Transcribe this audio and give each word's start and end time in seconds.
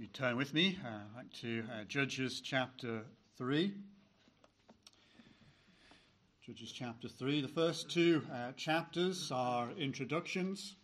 You 0.00 0.06
turn 0.06 0.36
with 0.36 0.54
me 0.54 0.78
uh, 0.86 1.16
back 1.16 1.26
to 1.40 1.64
uh, 1.72 1.82
Judges 1.88 2.40
chapter 2.40 3.02
3. 3.36 3.74
Judges 6.46 6.70
chapter 6.70 7.08
3. 7.08 7.40
The 7.40 7.48
first 7.48 7.90
two 7.90 8.22
uh, 8.32 8.52
chapters 8.52 9.32
are 9.32 9.72
introductions. 9.76 10.76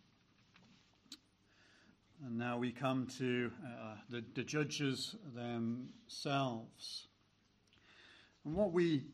And 2.26 2.36
now 2.36 2.58
we 2.58 2.72
come 2.72 3.06
to 3.18 3.52
uh, 3.64 3.94
the, 4.10 4.24
the 4.34 4.42
judges 4.42 5.14
themselves. 5.32 7.06
And 8.44 8.56
what 8.56 8.72
we 8.72 9.04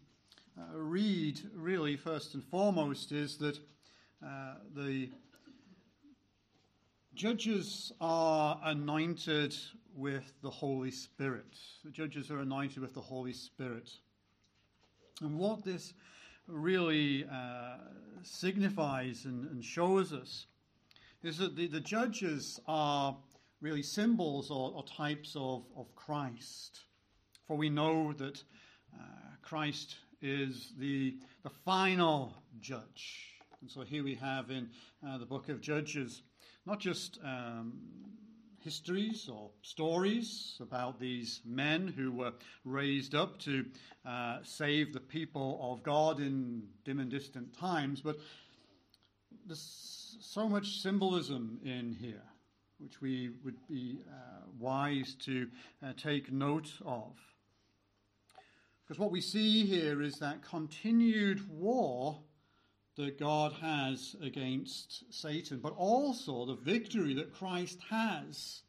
uh, 0.58 0.78
read, 0.78 1.42
really, 1.54 1.98
first 1.98 2.32
and 2.32 2.42
foremost, 2.42 3.12
is 3.12 3.36
that 3.36 3.58
uh, 4.24 4.54
the 4.74 5.10
Judges 7.20 7.92
are 8.00 8.58
anointed 8.64 9.54
with 10.00 10.32
the 10.42 10.50
Holy 10.50 10.90
Spirit. 10.90 11.56
The 11.84 11.90
judges 11.90 12.30
are 12.30 12.40
anointed 12.40 12.78
with 12.78 12.94
the 12.94 13.00
Holy 13.00 13.32
Spirit. 13.32 13.90
And 15.20 15.38
what 15.38 15.64
this 15.64 15.92
really 16.46 17.26
uh, 17.30 17.76
signifies 18.22 19.26
and, 19.26 19.48
and, 19.50 19.64
shows 19.64 20.12
us 20.12 20.46
is 21.22 21.36
that 21.38 21.54
the, 21.54 21.68
the 21.68 21.80
judges 21.80 22.58
are 22.66 23.16
really 23.60 23.82
symbols 23.82 24.50
or, 24.50 24.72
or, 24.74 24.82
types 24.84 25.36
of, 25.36 25.64
of 25.76 25.94
Christ. 25.94 26.80
For 27.46 27.56
we 27.56 27.68
know 27.68 28.12
that 28.14 28.42
uh, 28.94 29.02
Christ 29.42 29.96
is 30.22 30.72
the, 30.78 31.18
the 31.42 31.50
final 31.50 32.34
judge. 32.60 33.34
And 33.60 33.70
so 33.70 33.82
here 33.82 34.02
we 34.02 34.14
have 34.14 34.50
in 34.50 34.70
uh, 35.06 35.18
the 35.18 35.26
book 35.26 35.50
of 35.50 35.60
Judges 35.60 36.22
not 36.66 36.78
just 36.78 37.18
um, 37.24 37.72
histories 38.62 39.28
or 39.28 39.50
stories 39.62 40.56
about 40.60 41.00
these 41.00 41.40
men 41.44 41.88
who 41.88 42.12
were 42.12 42.32
raised 42.64 43.14
up 43.14 43.38
to 43.40 43.64
uh, 44.06 44.38
save 44.42 44.92
the 44.92 45.00
people 45.00 45.58
of 45.62 45.82
God 45.82 46.20
in 46.20 46.62
dim 46.84 47.00
and 47.00 47.10
distant 47.10 47.56
times, 47.56 48.00
but 48.00 48.18
there's 49.46 50.16
so 50.20 50.48
much 50.48 50.80
symbolism 50.80 51.58
in 51.64 51.96
here 52.00 52.22
which 52.78 53.00
we 53.00 53.30
would 53.44 53.66
be 53.68 54.00
uh, 54.08 54.46
wise 54.58 55.14
to 55.14 55.48
uh, 55.84 55.92
take 55.96 56.32
note 56.32 56.72
of. 56.84 57.12
Because 58.82 58.98
what 58.98 59.12
we 59.12 59.20
see 59.20 59.66
here 59.66 60.02
is 60.02 60.18
that 60.18 60.42
continued 60.42 61.48
war 61.48 62.18
that 63.00 63.18
God 63.18 63.52
has 63.60 64.14
against 64.22 65.04
Satan, 65.12 65.58
but 65.62 65.74
also 65.76 66.44
the 66.44 66.56
victory 66.56 67.14
that 67.14 67.34
Christ 67.34 67.78
has 67.88 68.62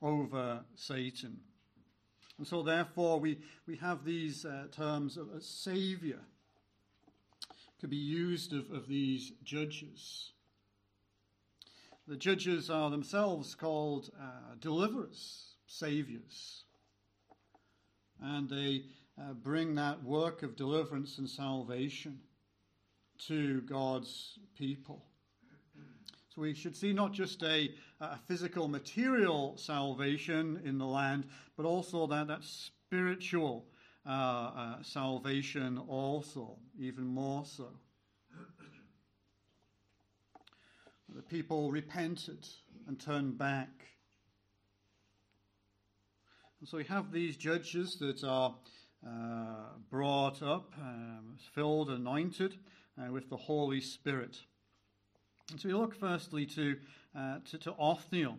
over 0.00 0.60
Satan. 0.74 1.38
And 2.38 2.46
so, 2.46 2.62
therefore, 2.62 3.18
we, 3.18 3.38
we 3.66 3.76
have 3.76 4.04
these 4.04 4.44
uh, 4.44 4.66
terms 4.72 5.16
of 5.16 5.30
a 5.30 5.40
savior 5.40 6.20
could 7.80 7.90
be 7.90 7.96
used 7.96 8.52
of, 8.52 8.70
of 8.70 8.88
these 8.88 9.32
judges. 9.42 10.32
The 12.06 12.16
judges 12.16 12.68
are 12.68 12.90
themselves 12.90 13.54
called 13.54 14.10
uh, 14.20 14.54
deliverers, 14.60 15.54
saviors. 15.66 16.64
And 18.20 18.48
they 18.48 18.82
uh, 19.18 19.32
bring 19.32 19.76
that 19.76 20.02
work 20.02 20.42
of 20.42 20.56
deliverance 20.56 21.18
and 21.18 21.28
salvation 21.28 22.18
to 23.28 23.60
God's 23.62 24.38
people. 24.56 25.04
So 26.34 26.40
we 26.40 26.54
should 26.54 26.74
see 26.74 26.94
not 26.94 27.12
just 27.12 27.42
a, 27.42 27.74
a, 28.00 28.16
physical, 28.26 28.66
material 28.66 29.54
salvation 29.58 30.62
in 30.64 30.78
the 30.78 30.86
land, 30.86 31.26
but 31.58 31.66
also 31.66 32.06
that, 32.06 32.26
that 32.28 32.42
spiritual 32.42 33.66
uh, 34.06 34.10
uh, 34.10 34.82
salvation 34.82 35.78
also, 35.88 36.56
even 36.78 37.04
more 37.04 37.44
so. 37.44 37.68
The 41.14 41.22
people 41.22 41.70
repented 41.70 42.48
and 42.88 42.98
turned 42.98 43.36
back. 43.36 43.68
And 46.60 46.68
so 46.68 46.78
we 46.78 46.84
have 46.84 47.12
these 47.12 47.36
judges 47.36 47.96
that 47.96 48.24
are 48.24 48.54
uh, 49.06 49.10
brought 49.90 50.42
up, 50.42 50.72
um, 50.80 51.36
filled, 51.54 51.90
anointed 51.90 52.56
uh, 52.98 53.10
with 53.12 53.28
the 53.28 53.36
Holy 53.36 53.80
Spirit. 53.80 54.36
And 55.50 55.60
so 55.60 55.68
we 55.68 55.74
look 55.74 55.94
firstly 55.94 56.46
to, 56.46 56.76
uh, 57.16 57.38
to, 57.50 57.58
to, 57.58 57.74
Othniel. 57.78 58.38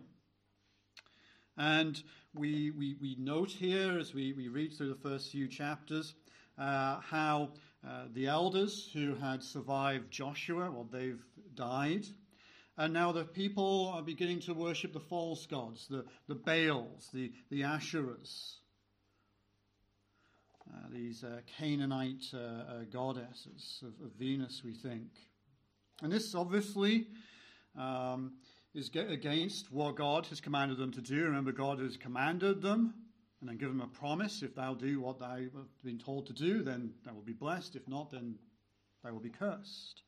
And 1.56 2.02
we, 2.34 2.70
we, 2.70 2.96
we 3.00 3.16
note 3.18 3.50
here 3.50 3.98
as 3.98 4.12
we, 4.12 4.32
we 4.32 4.48
read 4.48 4.72
through 4.72 4.88
the 4.88 5.08
first 5.08 5.30
few 5.30 5.46
chapters 5.46 6.14
uh, 6.58 7.00
how 7.00 7.50
uh, 7.86 8.04
the 8.12 8.26
elders 8.26 8.90
who 8.92 9.14
had 9.14 9.42
survived 9.42 10.10
Joshua, 10.10 10.70
well, 10.70 10.88
they've 10.90 11.22
died. 11.54 12.06
And 12.76 12.92
now 12.92 13.12
the 13.12 13.24
people 13.24 13.92
are 13.94 14.02
beginning 14.02 14.40
to 14.40 14.54
worship 14.54 14.92
the 14.92 15.00
false 15.00 15.46
gods, 15.46 15.86
the, 15.88 16.04
the 16.26 16.34
Baals, 16.34 17.08
the, 17.12 17.32
the 17.50 17.60
Asherahs. 17.60 18.56
Uh, 20.74 20.88
these 20.92 21.22
uh, 21.22 21.40
Canaanite 21.58 22.24
uh, 22.34 22.38
uh, 22.38 22.84
goddesses 22.92 23.82
of, 23.82 24.04
of, 24.04 24.12
Venus, 24.18 24.62
we 24.64 24.72
think. 24.72 25.08
And 26.02 26.10
this 26.10 26.34
obviously 26.34 27.06
um, 27.78 28.32
is 28.74 28.90
against 28.94 29.70
what 29.70 29.96
God 29.96 30.26
has 30.26 30.40
commanded 30.40 30.78
them 30.78 30.90
to 30.92 31.00
do. 31.00 31.24
Remember, 31.24 31.52
God 31.52 31.78
has 31.78 31.96
commanded 31.96 32.60
them 32.60 32.94
and 33.40 33.48
then 33.48 33.56
given 33.56 33.78
them 33.78 33.86
a 33.86 33.98
promise 33.98 34.42
if 34.42 34.54
thou 34.54 34.74
do 34.74 35.00
what 35.00 35.20
thou 35.20 35.36
have 35.36 35.84
been 35.84 35.98
told 35.98 36.26
to 36.26 36.32
do, 36.32 36.62
then 36.62 36.92
thou 37.04 37.12
will 37.12 37.22
be 37.22 37.34
blessed. 37.34 37.76
If 37.76 37.86
not, 37.86 38.10
then 38.10 38.36
thou 39.04 39.12
will 39.12 39.20
be 39.20 39.30
cursed. 39.30 40.02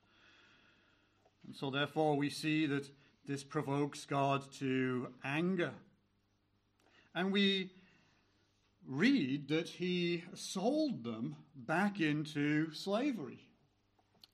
And 1.47 1.55
so, 1.55 1.71
therefore, 1.71 2.17
we 2.17 2.31
see 2.31 2.67
that 2.67 2.89
this 3.27 3.45
provokes 3.45 4.05
God 4.05 4.43
to 4.59 5.09
anger. 5.23 5.73
And 7.15 7.31
we 7.31 7.71
read 8.89 9.49
that 9.49 9.69
he 9.69 10.25
sold 10.35 11.03
them 11.03 11.37
back 11.55 12.01
into 12.01 12.73
slavery. 12.73 13.39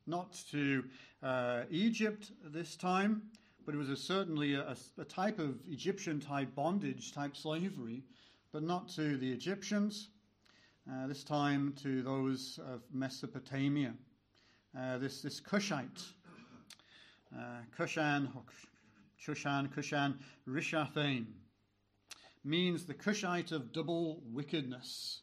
Not 0.06 0.36
to 0.50 0.84
uh, 1.22 1.62
Egypt 1.70 2.32
this 2.44 2.76
time, 2.76 3.22
but 3.64 3.74
it 3.74 3.78
was 3.78 3.90
a, 3.90 3.96
certainly 3.96 4.54
a, 4.54 4.76
a, 4.98 5.04
type 5.04 5.38
of 5.38 5.60
Egyptian 5.68 6.20
type 6.20 6.54
bondage, 6.54 7.12
type 7.12 7.36
slavery, 7.36 8.02
but 8.52 8.62
not 8.62 8.88
to 8.90 9.16
the 9.16 9.30
Egyptians, 9.30 10.08
uh, 10.90 11.06
this 11.06 11.22
time 11.22 11.72
to 11.82 12.02
those 12.02 12.58
of 12.66 12.82
Mesopotamia. 12.92 13.94
Uh, 14.76 14.98
this, 14.98 15.22
this 15.22 15.38
Cushite, 15.38 16.02
uh, 17.36 17.60
Cushan, 17.76 18.28
Shushan, 19.24 19.72
Cushan, 19.72 20.14
Rishathaim 20.48 21.26
means 22.44 22.84
the 22.84 22.94
Cushite 22.94 23.52
of 23.52 23.72
double 23.72 24.22
wickedness, 24.32 25.20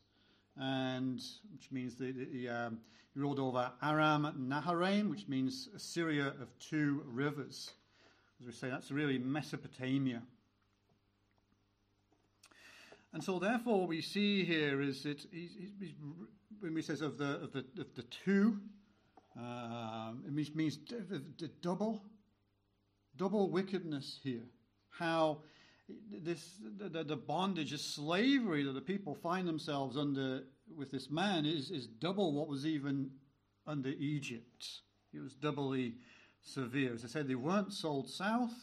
and 0.57 1.21
which 1.51 1.71
means 1.71 1.95
the, 1.95 2.11
the 2.11 2.49
um, 2.49 2.79
he 3.13 3.19
ruled 3.19 3.39
over 3.39 3.71
Aram 3.81 4.49
Naharaim, 4.49 5.09
which 5.09 5.27
means 5.27 5.69
Syria 5.77 6.27
of 6.41 6.47
two 6.59 7.03
rivers. 7.05 7.71
As 8.39 8.45
we 8.45 8.53
say, 8.53 8.69
that's 8.69 8.91
really 8.91 9.17
Mesopotamia. 9.17 10.21
And 13.11 13.23
so, 13.23 13.39
therefore, 13.39 13.87
we 13.87 14.01
see 14.01 14.45
here 14.45 14.81
is 14.81 15.03
that 15.03 15.19
he's, 15.31 15.51
he's, 15.79 15.93
when 16.59 16.75
he 16.75 16.81
says 16.81 17.01
of 17.01 17.17
the 17.17 17.41
of 17.41 17.51
the 17.51 17.65
of 17.79 17.95
the 17.95 18.03
two, 18.03 18.59
um, 19.35 20.23
it 20.27 20.33
means, 20.33 20.53
means 20.53 20.77
double, 21.61 22.03
double 23.15 23.49
wickedness 23.49 24.19
here. 24.21 24.43
How 24.89 25.39
this 26.11 26.55
the, 26.77 27.03
the 27.03 27.15
bondage, 27.15 27.71
the 27.71 27.77
slavery 27.77 28.63
that 28.63 28.73
the 28.73 28.81
people 28.81 29.15
find 29.15 29.47
themselves 29.47 29.97
under 29.97 30.43
with 30.75 30.91
this 30.91 31.09
man 31.09 31.45
is, 31.45 31.71
is 31.71 31.87
double 31.87 32.33
what 32.33 32.47
was 32.47 32.65
even 32.65 33.11
under 33.65 33.89
Egypt. 33.89 34.67
It 35.13 35.19
was 35.19 35.33
doubly 35.33 35.95
severe. 36.41 36.93
As 36.93 37.03
I 37.03 37.07
said, 37.07 37.27
they 37.27 37.35
weren't 37.35 37.73
sold 37.73 38.09
south 38.09 38.53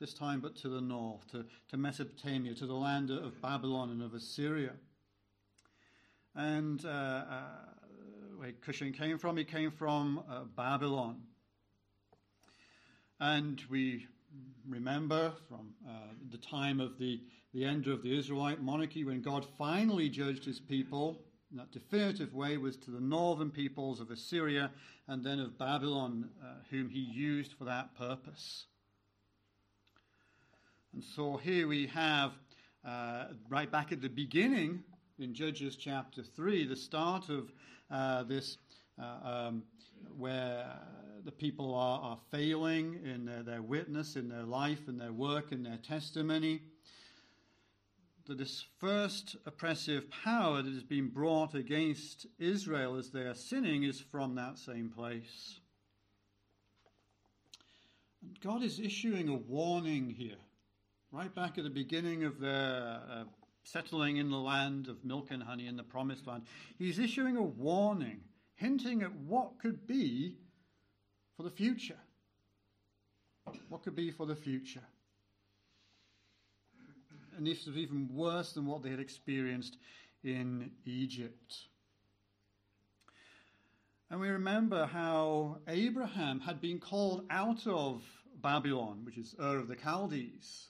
this 0.00 0.14
time, 0.14 0.40
but 0.40 0.56
to 0.56 0.68
the 0.68 0.80
north, 0.80 1.26
to, 1.32 1.44
to 1.70 1.76
Mesopotamia, 1.76 2.54
to 2.54 2.66
the 2.66 2.74
land 2.74 3.10
of 3.10 3.40
Babylon 3.40 3.90
and 3.90 4.02
of 4.02 4.14
Assyria. 4.14 4.72
And 6.34 6.84
uh, 6.84 6.88
uh, 6.88 7.42
where 8.36 8.52
Cushan 8.52 8.92
came 8.92 9.18
from, 9.18 9.36
he 9.36 9.44
came 9.44 9.70
from 9.70 10.22
uh, 10.30 10.40
Babylon. 10.54 11.22
And 13.18 13.62
we 13.70 14.06
remember 14.68 15.32
from 15.48 15.74
uh, 15.88 15.92
the 16.30 16.38
time 16.38 16.80
of 16.80 16.98
the, 16.98 17.20
the 17.54 17.64
end 17.64 17.86
of 17.86 18.02
the 18.02 18.16
Israelite 18.16 18.62
monarchy 18.62 19.04
when 19.04 19.22
God 19.22 19.46
finally 19.56 20.08
judged 20.08 20.44
his 20.44 20.60
people 20.60 21.20
in 21.50 21.58
that 21.58 21.70
definitive 21.70 22.34
way 22.34 22.56
was 22.56 22.76
to 22.78 22.90
the 22.90 23.00
northern 23.00 23.50
peoples 23.50 24.00
of 24.00 24.10
Assyria 24.10 24.70
and 25.08 25.24
then 25.24 25.38
of 25.38 25.56
Babylon, 25.56 26.28
uh, 26.42 26.54
whom 26.70 26.88
he 26.88 26.98
used 26.98 27.52
for 27.52 27.64
that 27.64 27.96
purpose. 27.96 28.66
And 30.92 31.04
so 31.04 31.36
here 31.36 31.68
we 31.68 31.86
have 31.88 32.32
uh, 32.84 33.26
right 33.48 33.70
back 33.70 33.92
at 33.92 34.00
the 34.00 34.08
beginning 34.08 34.82
in 35.18 35.34
Judges 35.34 35.76
chapter 35.76 36.22
3, 36.22 36.66
the 36.66 36.76
start 36.76 37.28
of 37.28 37.52
uh, 37.90 38.24
this, 38.24 38.58
uh, 39.00 39.28
um, 39.46 39.62
where 40.18 40.66
the 41.24 41.32
people 41.32 41.74
are, 41.74 42.00
are 42.00 42.18
failing 42.30 43.00
in 43.04 43.24
their, 43.24 43.42
their 43.42 43.62
witness, 43.62 44.16
in 44.16 44.28
their 44.28 44.44
life, 44.44 44.88
in 44.88 44.98
their 44.98 45.12
work, 45.12 45.52
in 45.52 45.62
their 45.62 45.78
testimony 45.78 46.60
that 48.26 48.38
this 48.38 48.64
first 48.78 49.36
oppressive 49.46 50.10
power 50.10 50.60
that 50.60 50.72
has 50.72 50.82
been 50.82 51.08
brought 51.08 51.54
against 51.54 52.26
Israel 52.38 52.96
as 52.96 53.10
they 53.10 53.20
are 53.20 53.34
sinning 53.34 53.84
is 53.84 54.00
from 54.00 54.34
that 54.34 54.58
same 54.58 54.90
place. 54.90 55.60
And 58.22 58.38
God 58.40 58.62
is 58.62 58.80
issuing 58.80 59.28
a 59.28 59.36
warning 59.36 60.10
here, 60.10 60.38
right 61.12 61.32
back 61.32 61.56
at 61.56 61.64
the 61.64 61.70
beginning 61.70 62.24
of 62.24 62.40
their 62.40 63.00
uh, 63.08 63.24
settling 63.62 64.16
in 64.16 64.30
the 64.30 64.36
land 64.36 64.88
of 64.88 65.04
milk 65.04 65.28
and 65.30 65.42
honey 65.42 65.68
in 65.68 65.76
the 65.76 65.84
promised 65.84 66.26
land. 66.26 66.42
He's 66.78 66.98
issuing 66.98 67.36
a 67.36 67.42
warning, 67.42 68.20
hinting 68.56 69.02
at 69.02 69.14
what 69.14 69.60
could 69.60 69.86
be 69.86 70.34
for 71.36 71.42
the 71.42 71.50
future. 71.50 71.98
What 73.68 73.82
could 73.82 73.94
be 73.94 74.10
for 74.10 74.26
the 74.26 74.36
future 74.36 74.82
and 77.36 77.46
this 77.46 77.66
was 77.66 77.76
even 77.76 78.08
worse 78.12 78.52
than 78.52 78.66
what 78.66 78.82
they 78.82 78.90
had 78.90 79.00
experienced 79.00 79.76
in 80.24 80.70
Egypt. 80.84 81.54
And 84.10 84.20
we 84.20 84.28
remember 84.28 84.86
how 84.86 85.58
Abraham 85.68 86.40
had 86.40 86.60
been 86.60 86.78
called 86.78 87.24
out 87.28 87.66
of 87.66 88.02
Babylon, 88.40 89.00
which 89.04 89.18
is 89.18 89.34
Ur 89.40 89.58
of 89.58 89.68
the 89.68 89.76
Chaldees. 89.76 90.68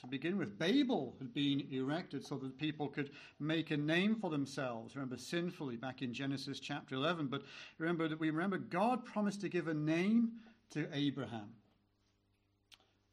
To 0.00 0.06
begin 0.06 0.38
with, 0.38 0.58
Babel 0.58 1.14
had 1.18 1.34
been 1.34 1.66
erected 1.70 2.24
so 2.24 2.36
that 2.38 2.56
people 2.56 2.88
could 2.88 3.10
make 3.38 3.70
a 3.70 3.76
name 3.76 4.16
for 4.16 4.30
themselves. 4.30 4.96
Remember, 4.96 5.18
sinfully 5.18 5.76
back 5.76 6.00
in 6.00 6.14
Genesis 6.14 6.58
chapter 6.58 6.94
11. 6.94 7.26
But 7.26 7.42
remember 7.78 8.08
that 8.08 8.18
we 8.18 8.30
remember 8.30 8.56
God 8.56 9.04
promised 9.04 9.42
to 9.42 9.48
give 9.50 9.68
a 9.68 9.74
name 9.74 10.32
to 10.70 10.88
Abraham. 10.92 11.50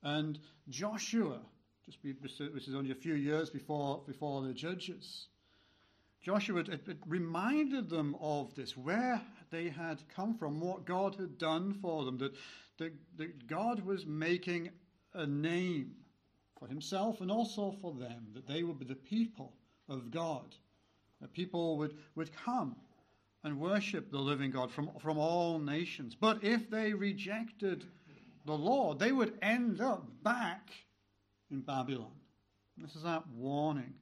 And 0.04 0.40
Joshua 0.70 1.40
just 1.86 2.02
be, 2.02 2.14
this 2.22 2.68
is 2.68 2.76
only 2.76 2.92
a 2.92 2.96
few 2.96 3.16
years 3.16 3.50
before, 3.50 4.04
before 4.06 4.42
the 4.42 4.54
judges. 4.54 5.28
Joshua 6.22 6.60
it, 6.60 6.70
it 6.70 6.98
reminded 7.06 7.90
them 7.90 8.16
of 8.20 8.54
this, 8.56 8.76
where 8.76 9.22
they 9.52 9.70
had 9.70 10.04
come 10.14 10.38
from, 10.38 10.60
what 10.60 10.86
God 10.86 11.16
had 11.16 11.38
done 11.38 11.74
for 11.82 12.04
them, 12.04 12.18
that, 12.18 12.34
that, 12.78 12.94
that 13.18 13.48
God 13.48 13.86
was 13.86 14.06
making 14.06 14.70
a 15.14 15.26
name 15.26 15.96
for 16.60 16.68
himself 16.68 17.22
and 17.22 17.32
also 17.32 17.76
for 17.82 17.94
them, 17.94 18.28
that 18.34 18.48
they 18.48 18.64
would 18.64 18.80
be 18.80 18.86
the 18.86 18.96
people 18.96 19.54
of 19.90 20.12
God, 20.12 20.56
that 21.22 21.34
people 21.34 21.78
would, 21.78 21.98
would 22.16 22.32
come 22.36 22.76
and 23.44 23.60
worship 23.60 24.12
the 24.12 24.18
living 24.18 24.52
God 24.52 24.72
from, 24.72 24.90
from 25.00 25.18
all 25.18 25.60
nations. 25.60 26.16
But 26.16 26.44
if 26.44 26.70
they 26.70 26.94
rejected 26.94 27.86
the 28.46 28.54
Lord, 28.54 29.00
they 29.00 29.12
would 29.12 29.38
end 29.42 29.82
up 29.82 30.06
back 30.24 30.72
in 31.52 31.62
Babylon. 31.62 32.12
This 32.78 32.96
is 32.96 33.04
that 33.04 33.24
warning. 33.36 33.94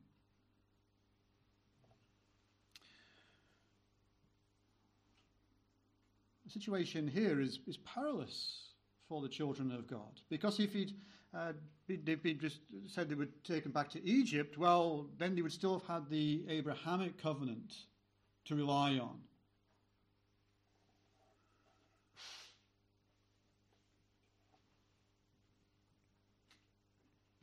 The 6.46 6.51
situation 6.51 7.08
here 7.08 7.42
is, 7.42 7.60
is 7.68 7.78
perilous 7.78 8.69
for 9.08 9.22
the 9.22 9.30
children 9.30 9.72
of 9.72 9.88
God. 9.88 10.22
Because 10.30 10.60
if 10.60 10.74
he'd, 10.74 10.94
uh, 11.36 11.54
they'd 11.88 12.40
just 12.40 12.60
said 12.88 13.10
they 13.10 13.16
were 13.16 13.28
taken 13.44 13.72
back 13.72 13.90
to 13.92 14.06
Egypt, 14.08 14.58
well, 14.58 15.08
then 15.18 15.36
they 15.36 15.42
would 15.42 15.52
still 15.52 15.80
have 15.80 15.88
had 15.88 16.10
the 16.10 16.44
Abrahamic 16.50 17.22
covenant 17.22 17.74
to 18.46 18.56
rely 18.56 18.98
on. 18.98 19.20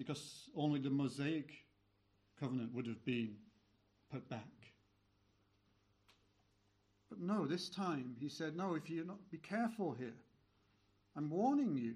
because 0.03 0.51
only 0.57 0.81
the 0.81 0.91
Mosaic 0.91 1.53
covenant 2.41 2.75
would 2.75 2.87
have 2.89 3.05
been 3.05 3.37
put 4.11 4.29
back. 4.29 4.41
But 7.09 7.21
no, 7.21 7.47
this 7.47 7.69
time 7.69 8.17
he 8.19 8.29
said, 8.29 8.57
No, 8.57 8.75
if 8.75 8.91
you 8.91 9.05
not 9.05 9.31
be 9.31 9.39
careful 9.39 9.95
here, 9.97 10.15
I'm 11.17 11.31
warning 11.31 11.77
you. 11.77 11.95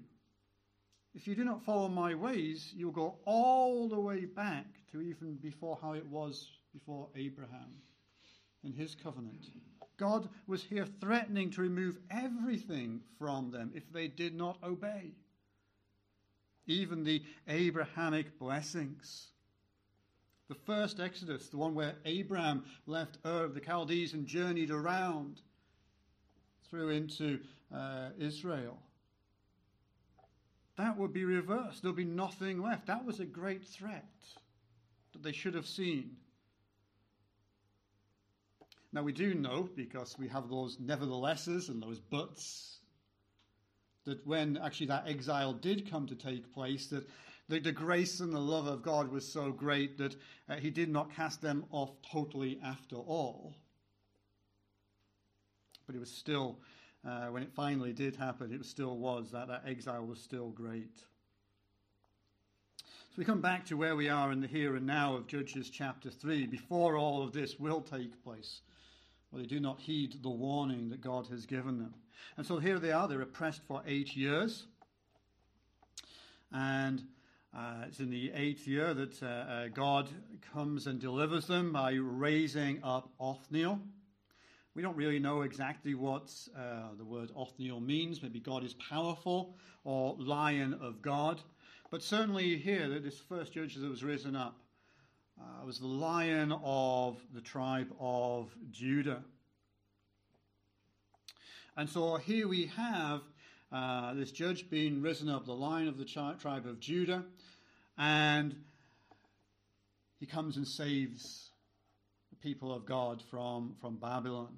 If 1.17 1.27
you 1.27 1.35
do 1.35 1.43
not 1.43 1.65
follow 1.65 1.89
my 1.89 2.13
ways, 2.15 2.71
you'll 2.73 2.91
go 2.91 3.15
all 3.25 3.89
the 3.89 3.99
way 3.99 4.23
back 4.25 4.67
to 4.91 5.01
even 5.01 5.35
before 5.35 5.77
how 5.81 5.93
it 5.93 6.05
was 6.05 6.47
before 6.71 7.09
Abraham 7.15 7.73
in 8.63 8.71
his 8.71 8.95
covenant. 8.95 9.47
God 9.97 10.29
was 10.45 10.63
here 10.63 10.87
threatening 11.01 11.49
to 11.51 11.61
remove 11.61 11.97
everything 12.11 13.01
from 13.17 13.51
them 13.51 13.71
if 13.73 13.91
they 13.91 14.07
did 14.07 14.35
not 14.35 14.57
obey 14.63 15.11
even 16.67 17.03
the 17.03 17.23
Abrahamic 17.47 18.37
blessings. 18.37 19.27
The 20.49 20.55
first 20.55 20.99
Exodus, 20.99 21.47
the 21.49 21.57
one 21.57 21.73
where 21.73 21.95
Abraham 22.05 22.63
left 22.85 23.17
Ur 23.25 23.43
of 23.45 23.53
the 23.53 23.61
Chaldees 23.61 24.13
and 24.13 24.27
journeyed 24.27 24.71
around 24.71 25.41
through 26.69 26.89
into 26.89 27.39
uh, 27.73 28.09
Israel. 28.19 28.77
That 30.77 30.97
would 30.97 31.11
be 31.11 31.25
reversed. 31.25 31.81
There'll 31.81 31.95
be 31.95 32.05
nothing 32.05 32.61
left. 32.61 32.87
That 32.87 33.05
was 33.05 33.19
a 33.19 33.25
great 33.25 33.65
threat 33.65 34.05
that 35.13 35.23
they 35.23 35.31
should 35.31 35.55
have 35.55 35.65
seen. 35.65 36.17
Now, 38.93 39.03
we 39.03 39.11
do 39.11 39.33
know, 39.33 39.69
because 39.75 40.17
we 40.17 40.27
have 40.29 40.49
those 40.49 40.77
neverthelesses 40.79 41.69
and 41.69 41.81
those 41.81 41.99
buts 41.99 42.77
that 44.05 44.25
when 44.25 44.57
actually 44.57 44.87
that 44.87 45.07
exile 45.07 45.51
did 45.51 45.89
come 45.91 46.07
to 46.07 46.15
take 46.15 46.53
place, 46.53 46.87
that 46.87 47.07
the, 47.49 47.59
the 47.59 47.71
grace 47.71 48.21
and 48.21 48.33
the 48.33 48.39
love 48.39 48.67
of 48.67 48.81
God 48.81 49.11
was 49.11 49.27
so 49.27 49.51
great 49.51 49.97
that 49.97 50.15
uh, 50.49 50.55
he 50.55 50.69
did 50.69 50.89
not 50.89 51.13
cast 51.13 51.41
them 51.41 51.65
off 51.71 51.91
totally 52.09 52.59
after 52.63 52.95
all. 52.95 53.53
But 55.85 55.95
it 55.95 55.99
was 55.99 56.11
still, 56.11 56.59
uh, 57.05 57.27
when 57.27 57.43
it 57.43 57.51
finally 57.53 57.93
did 57.93 58.15
happen, 58.15 58.53
it 58.53 58.65
still 58.65 58.97
was, 58.97 59.31
that, 59.31 59.47
that 59.47 59.63
exile 59.65 60.05
was 60.05 60.19
still 60.19 60.49
great. 60.49 60.97
So 62.77 63.15
we 63.17 63.25
come 63.25 63.41
back 63.41 63.65
to 63.67 63.77
where 63.77 63.95
we 63.95 64.09
are 64.09 64.31
in 64.31 64.41
the 64.41 64.47
here 64.47 64.75
and 64.75 64.85
now 64.85 65.15
of 65.15 65.27
Judges 65.27 65.69
chapter 65.69 66.09
3, 66.09 66.47
before 66.47 66.97
all 66.97 67.23
of 67.23 67.33
this 67.33 67.59
will 67.59 67.81
take 67.81 68.23
place. 68.23 68.61
Well, 69.31 69.41
they 69.41 69.47
do 69.47 69.59
not 69.59 69.79
heed 69.79 70.21
the 70.21 70.29
warning 70.29 70.89
that 70.89 71.01
God 71.01 71.27
has 71.27 71.45
given 71.45 71.79
them. 71.79 71.93
And 72.37 72.45
so 72.45 72.57
here 72.59 72.79
they 72.79 72.91
are, 72.91 73.07
they're 73.07 73.21
oppressed 73.21 73.61
for 73.67 73.81
eight 73.85 74.15
years. 74.15 74.65
And 76.51 77.03
uh, 77.55 77.85
it's 77.87 77.99
in 77.99 78.09
the 78.09 78.31
eighth 78.33 78.67
year 78.67 78.93
that 78.93 79.21
uh, 79.23 79.25
uh, 79.25 79.67
God 79.69 80.09
comes 80.53 80.87
and 80.87 80.99
delivers 80.99 81.47
them 81.47 81.73
by 81.73 81.93
raising 81.93 82.83
up 82.83 83.09
Othniel. 83.19 83.79
We 84.77 84.83
don't 84.83 84.95
really 84.95 85.17
know 85.17 85.41
exactly 85.41 85.95
what 85.95 86.31
uh, 86.55 86.89
the 86.99 87.03
word 87.03 87.31
Othniel 87.35 87.79
means. 87.79 88.21
Maybe 88.21 88.39
God 88.39 88.63
is 88.63 88.75
powerful 88.75 89.55
or 89.83 90.15
lion 90.19 90.77
of 90.79 91.01
God. 91.01 91.41
But 91.89 92.03
certainly 92.03 92.57
here, 92.57 92.87
that 92.89 93.03
this 93.03 93.17
first 93.17 93.53
judge 93.53 93.73
that 93.73 93.89
was 93.89 94.03
risen 94.03 94.35
up 94.35 94.59
uh, 95.41 95.65
was 95.65 95.79
the 95.79 95.87
lion 95.87 96.53
of 96.63 97.17
the 97.33 97.41
tribe 97.41 97.91
of 97.99 98.55
Judah. 98.69 99.23
And 101.75 101.89
so 101.89 102.17
here 102.17 102.47
we 102.47 102.67
have 102.77 103.21
uh, 103.71 104.13
this 104.13 104.29
judge 104.29 104.69
being 104.69 105.01
risen 105.01 105.27
up, 105.27 105.47
the 105.47 105.53
lion 105.53 105.87
of 105.87 105.97
the 105.97 106.05
tribe 106.05 106.67
of 106.67 106.79
Judah, 106.79 107.25
and 107.97 108.55
he 110.19 110.27
comes 110.27 110.55
and 110.55 110.67
saves 110.67 111.49
the 112.29 112.35
people 112.35 112.71
of 112.71 112.85
God 112.85 113.23
from, 113.31 113.75
from 113.81 113.95
Babylon. 113.95 114.55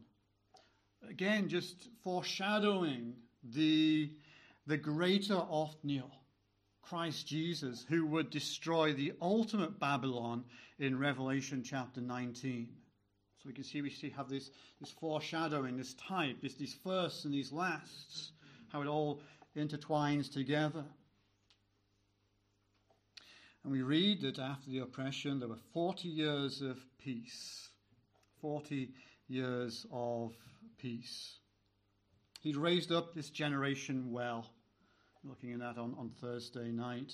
Again, 1.08 1.48
just 1.48 1.88
foreshadowing 2.04 3.14
the, 3.44 4.12
the 4.68 4.78
greater 4.78 5.36
Othniel, 5.36 6.12
Christ 6.82 7.28
Jesus, 7.28 7.86
who 7.88 8.06
would 8.08 8.30
destroy 8.30 8.94
the 8.94 9.14
ultimate 9.22 9.80
Babylon 9.80 10.44
in 10.80 10.98
Revelation 10.98 11.64
chapter 11.64 12.02
19. 12.02 12.70
So 13.38 13.48
we 13.48 13.54
can 13.54 13.64
see 13.64 13.82
we 13.82 13.90
see 13.90 14.10
have 14.10 14.28
this, 14.28 14.50
this 14.82 14.92
foreshadowing, 14.92 15.78
this 15.78 15.94
type, 15.94 16.42
this, 16.42 16.56
these 16.56 16.76
firsts 16.84 17.26
and 17.26 17.34
these 17.34 17.52
lasts, 17.52 18.32
how 18.68 18.82
it 18.82 18.88
all 18.88 19.22
intertwines 19.56 20.32
together. 20.32 20.84
And 23.64 23.72
we 23.72 23.82
read 23.82 24.22
that 24.22 24.40
after 24.40 24.70
the 24.70 24.80
oppression, 24.80 25.40
there 25.40 25.50
were 25.50 25.60
40 25.74 26.08
years 26.08 26.62
of 26.62 26.78
peace. 26.98 27.70
40 28.42 28.90
years 29.28 29.86
of 29.92 30.34
peace. 30.80 31.38
He'd 32.42 32.56
raised 32.56 32.92
up 32.92 33.14
this 33.14 33.30
generation 33.30 34.12
well. 34.12 34.46
looking 35.24 35.52
at 35.52 35.60
that 35.60 35.78
on, 35.78 35.94
on 35.98 36.10
Thursday 36.22 36.72
night. 36.72 37.12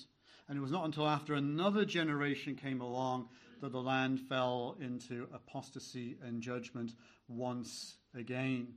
And 0.48 0.56
it 0.56 0.60
was 0.60 0.70
not 0.70 0.84
until 0.84 1.08
after 1.08 1.34
another 1.34 1.84
generation 1.84 2.54
came 2.54 2.80
along 2.80 3.28
that 3.60 3.72
the 3.72 3.80
land 3.80 4.20
fell 4.28 4.76
into 4.80 5.26
apostasy 5.34 6.16
and 6.22 6.40
judgment 6.40 6.92
once 7.26 7.96
again. 8.14 8.74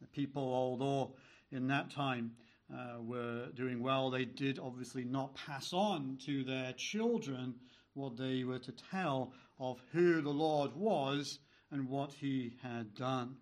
The 0.00 0.08
people, 0.08 0.42
although 0.42 1.14
in 1.52 1.68
that 1.68 1.90
time 1.90 2.32
uh, 2.72 3.00
were 3.00 3.46
doing 3.54 3.82
well, 3.82 4.10
they 4.10 4.24
did 4.24 4.58
obviously 4.58 5.04
not 5.04 5.36
pass 5.36 5.72
on 5.72 6.18
to 6.26 6.42
their 6.42 6.72
children 6.72 7.54
what 7.94 8.16
they 8.16 8.42
were 8.42 8.58
to 8.58 8.72
tell 8.90 9.32
of 9.60 9.80
who 9.92 10.20
the 10.20 10.30
Lord 10.30 10.74
was 10.74 11.38
and 11.70 11.88
what 11.88 12.12
he 12.12 12.54
had 12.62 12.94
done. 12.94 13.36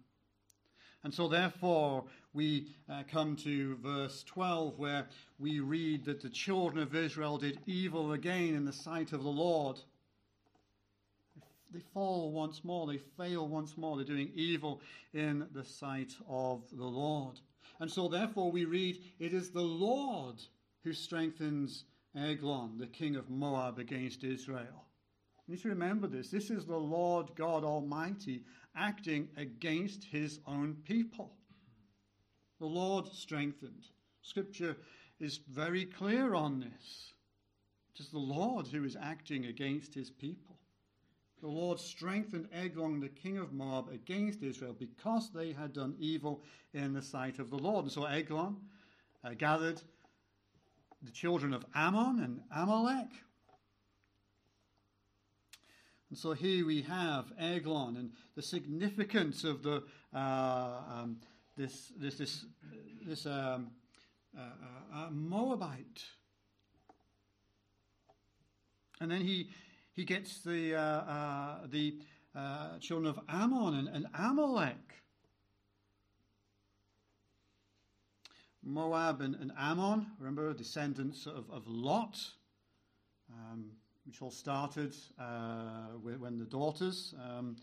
And 1.06 1.14
so, 1.14 1.28
therefore, 1.28 2.02
we 2.34 2.66
uh, 2.90 3.04
come 3.08 3.36
to 3.36 3.76
verse 3.76 4.24
12, 4.24 4.76
where 4.76 5.06
we 5.38 5.60
read 5.60 6.04
that 6.06 6.20
the 6.20 6.28
children 6.28 6.82
of 6.82 6.96
Israel 6.96 7.38
did 7.38 7.60
evil 7.64 8.14
again 8.14 8.56
in 8.56 8.64
the 8.64 8.72
sight 8.72 9.12
of 9.12 9.22
the 9.22 9.28
Lord. 9.28 9.78
They 11.72 11.78
fall 11.94 12.32
once 12.32 12.64
more, 12.64 12.88
they 12.88 12.98
fail 13.16 13.46
once 13.46 13.76
more, 13.76 13.94
they're 13.94 14.04
doing 14.04 14.32
evil 14.34 14.80
in 15.14 15.46
the 15.52 15.62
sight 15.62 16.12
of 16.28 16.64
the 16.72 16.84
Lord. 16.84 17.38
And 17.78 17.88
so, 17.88 18.08
therefore, 18.08 18.50
we 18.50 18.64
read, 18.64 19.00
It 19.20 19.32
is 19.32 19.50
the 19.50 19.60
Lord 19.60 20.42
who 20.82 20.92
strengthens 20.92 21.84
Eglon, 22.16 22.78
the 22.78 22.88
king 22.88 23.14
of 23.14 23.30
Moab, 23.30 23.78
against 23.78 24.24
Israel. 24.24 24.85
You 25.46 25.54
need 25.54 25.62
to 25.62 25.68
remember 25.68 26.08
this. 26.08 26.28
This 26.30 26.50
is 26.50 26.66
the 26.66 26.76
Lord 26.76 27.28
God 27.36 27.62
Almighty 27.62 28.42
acting 28.74 29.28
against 29.36 30.04
his 30.04 30.40
own 30.46 30.76
people. 30.84 31.32
The 32.58 32.66
Lord 32.66 33.06
strengthened. 33.06 33.84
Scripture 34.22 34.76
is 35.20 35.40
very 35.48 35.84
clear 35.84 36.34
on 36.34 36.58
this. 36.58 37.12
It 37.94 38.00
is 38.00 38.08
the 38.08 38.18
Lord 38.18 38.66
who 38.66 38.84
is 38.84 38.96
acting 39.00 39.46
against 39.46 39.94
his 39.94 40.10
people. 40.10 40.58
The 41.40 41.48
Lord 41.48 41.78
strengthened 41.78 42.48
Eglon, 42.52 42.98
the 42.98 43.08
king 43.08 43.38
of 43.38 43.52
Moab, 43.52 43.88
against 43.90 44.42
Israel 44.42 44.74
because 44.76 45.30
they 45.30 45.52
had 45.52 45.72
done 45.72 45.94
evil 45.98 46.42
in 46.74 46.92
the 46.92 47.02
sight 47.02 47.38
of 47.38 47.50
the 47.50 47.58
Lord. 47.58 47.84
And 47.84 47.92
so 47.92 48.04
Eglon 48.04 48.56
uh, 49.22 49.34
gathered 49.34 49.80
the 51.02 51.10
children 51.12 51.54
of 51.54 51.64
Ammon 51.74 52.20
and 52.20 52.40
Amalek 52.50 53.10
and 56.08 56.18
so 56.18 56.32
here 56.32 56.64
we 56.64 56.82
have 56.82 57.32
Eglon 57.38 57.96
and 57.96 58.12
the 58.36 58.42
significance 58.42 59.42
of 59.42 59.62
the 59.62 59.82
uh, 60.14 60.80
um, 60.88 61.16
this 61.56 61.92
this 61.98 62.18
this 62.18 62.44
this 63.04 63.26
um, 63.26 63.70
uh, 64.36 64.40
uh, 64.40 65.06
uh, 65.06 65.10
Moabite. 65.10 66.04
And 69.00 69.10
then 69.10 69.22
he 69.22 69.50
he 69.92 70.04
gets 70.04 70.42
the 70.42 70.74
uh, 70.74 71.66
the 71.66 71.98
children 72.80 73.06
of 73.06 73.18
Ammon 73.28 73.74
and, 73.74 73.88
and, 73.88 74.06
Amalek. 74.14 74.76
Moab 78.62 79.22
and, 79.22 79.34
and 79.36 79.52
Ammon, 79.56 80.06
remember, 80.18 80.52
descendants 80.52 81.24
of, 81.26 81.48
of 81.50 81.66
Lot. 81.66 82.18
Um, 83.32 83.70
which 84.06 84.22
all 84.22 84.30
started 84.30 84.94
uh, 85.18 85.88
when 86.00 86.38
the 86.38 86.44
daughters, 86.44 87.14
um, 87.28 87.56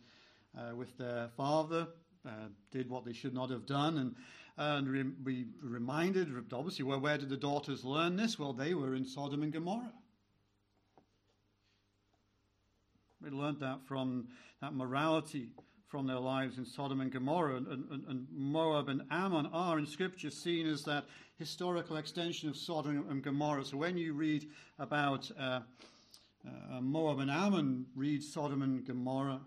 uh, 0.57 0.75
with 0.75 0.97
their 0.97 1.29
father, 1.37 1.87
uh, 2.25 2.47
did 2.71 2.89
what 2.89 3.05
they 3.05 3.13
should 3.13 3.33
not 3.33 3.49
have 3.49 3.65
done. 3.65 3.97
And, 3.97 4.15
and 4.57 4.87
re- 4.87 5.11
we 5.23 5.45
reminded, 5.61 6.29
obviously, 6.51 6.83
well, 6.83 6.99
where 6.99 7.17
did 7.17 7.29
the 7.29 7.37
daughters 7.37 7.83
learn 7.85 8.17
this? 8.17 8.37
Well, 8.37 8.53
they 8.53 8.73
were 8.73 8.93
in 8.95 9.05
Sodom 9.05 9.43
and 9.43 9.53
Gomorrah. 9.53 9.93
They 13.21 13.29
learned 13.29 13.61
that 13.61 13.79
from 13.85 14.27
that 14.61 14.73
morality 14.73 15.49
from 15.87 16.07
their 16.07 16.19
lives 16.19 16.57
in 16.57 16.65
Sodom 16.65 17.01
and 17.01 17.11
Gomorrah. 17.11 17.57
And, 17.57 17.67
and, 17.67 18.03
and, 18.07 18.27
Moab 18.31 18.89
and 18.89 19.03
Ammon 19.11 19.45
are 19.53 19.77
in 19.77 19.85
Scripture 19.85 20.31
seen 20.31 20.67
as 20.67 20.83
that 20.85 21.05
historical 21.37 21.97
extension 21.97 22.49
of 22.49 22.57
Sodom 22.57 23.05
and 23.11 23.23
Gomorrah. 23.23 23.63
So 23.63 23.77
when 23.77 23.95
you 23.95 24.13
read 24.13 24.49
about 24.79 25.29
uh, 25.39 25.59
uh, 26.47 26.81
Moab 26.81 27.19
and 27.19 27.31
Ammon 27.31 27.85
read 27.95 28.23
Sodom 28.23 28.61
and 28.61 28.85
Gomorrah. 28.85 29.41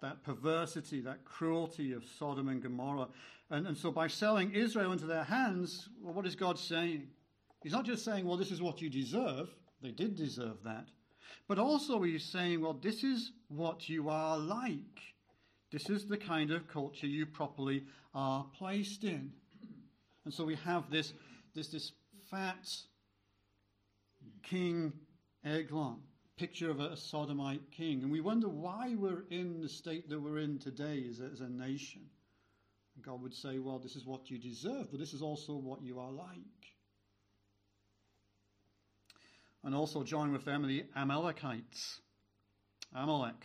That 0.00 0.22
perversity, 0.22 1.00
that 1.00 1.24
cruelty 1.24 1.92
of 1.92 2.04
Sodom 2.04 2.48
and 2.48 2.62
Gomorrah. 2.62 3.08
And, 3.50 3.66
and 3.66 3.76
so 3.76 3.90
by 3.90 4.06
selling 4.06 4.52
Israel 4.52 4.92
into 4.92 5.06
their 5.06 5.24
hands, 5.24 5.88
well, 6.00 6.14
what 6.14 6.26
is 6.26 6.36
God 6.36 6.58
saying? 6.58 7.08
He's 7.62 7.72
not 7.72 7.84
just 7.84 8.04
saying, 8.04 8.24
well, 8.24 8.36
this 8.36 8.52
is 8.52 8.62
what 8.62 8.80
you 8.80 8.88
deserve. 8.88 9.48
They 9.82 9.90
did 9.90 10.16
deserve 10.16 10.62
that. 10.64 10.86
But 11.48 11.58
also 11.58 12.02
he's 12.02 12.24
saying, 12.24 12.60
well, 12.60 12.74
this 12.74 13.02
is 13.02 13.32
what 13.48 13.88
you 13.88 14.08
are 14.08 14.38
like. 14.38 15.00
This 15.72 15.90
is 15.90 16.06
the 16.06 16.16
kind 16.16 16.50
of 16.50 16.68
culture 16.68 17.06
you 17.06 17.26
properly 17.26 17.84
are 18.14 18.46
placed 18.56 19.04
in. 19.04 19.32
And 20.24 20.32
so 20.32 20.44
we 20.44 20.56
have 20.56 20.90
this, 20.90 21.12
this, 21.54 21.68
this 21.68 21.92
fat 22.30 22.68
king 24.42 24.92
Eglon, 25.44 25.96
picture 26.36 26.70
of 26.70 26.80
a, 26.80 26.96
sodomite 26.96 27.70
king. 27.70 28.02
And 28.02 28.12
we 28.12 28.20
wonder 28.20 28.48
why 28.48 28.94
we're 28.96 29.24
in 29.30 29.60
the 29.60 29.68
state 29.68 30.08
that 30.08 30.20
we're 30.20 30.38
in 30.38 30.58
today 30.58 31.04
as 31.08 31.20
a, 31.20 31.24
as 31.24 31.40
a 31.40 31.48
nation. 31.48 32.02
And 32.94 33.04
God 33.04 33.22
would 33.22 33.34
say, 33.34 33.58
well, 33.58 33.78
this 33.78 33.96
is 33.96 34.06
what 34.06 34.30
you 34.30 34.38
deserve, 34.38 34.90
but 34.90 35.00
this 35.00 35.12
is 35.12 35.22
also 35.22 35.54
what 35.54 35.82
you 35.82 35.98
are 35.98 36.12
like. 36.12 36.36
And 39.64 39.74
also 39.74 40.02
join 40.04 40.32
with 40.32 40.44
them 40.44 40.66
the 40.66 40.84
Amalekites. 40.96 42.00
Amalek. 42.94 43.44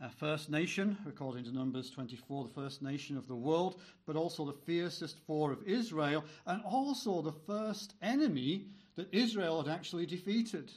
A 0.00 0.10
first 0.10 0.50
nation, 0.50 0.98
according 1.08 1.44
to 1.44 1.52
Numbers 1.52 1.90
24, 1.90 2.44
the 2.44 2.54
first 2.54 2.82
nation 2.82 3.16
of 3.16 3.26
the 3.26 3.34
world, 3.34 3.80
but 4.06 4.16
also 4.16 4.44
the 4.44 4.52
fiercest 4.52 5.18
foe 5.26 5.50
of 5.50 5.66
Israel, 5.66 6.24
and 6.46 6.62
also 6.62 7.22
the 7.22 7.32
first 7.32 7.94
enemy 8.02 8.66
that 8.96 9.12
Israel 9.12 9.62
had 9.62 9.72
actually 9.72 10.06
defeated. 10.06 10.70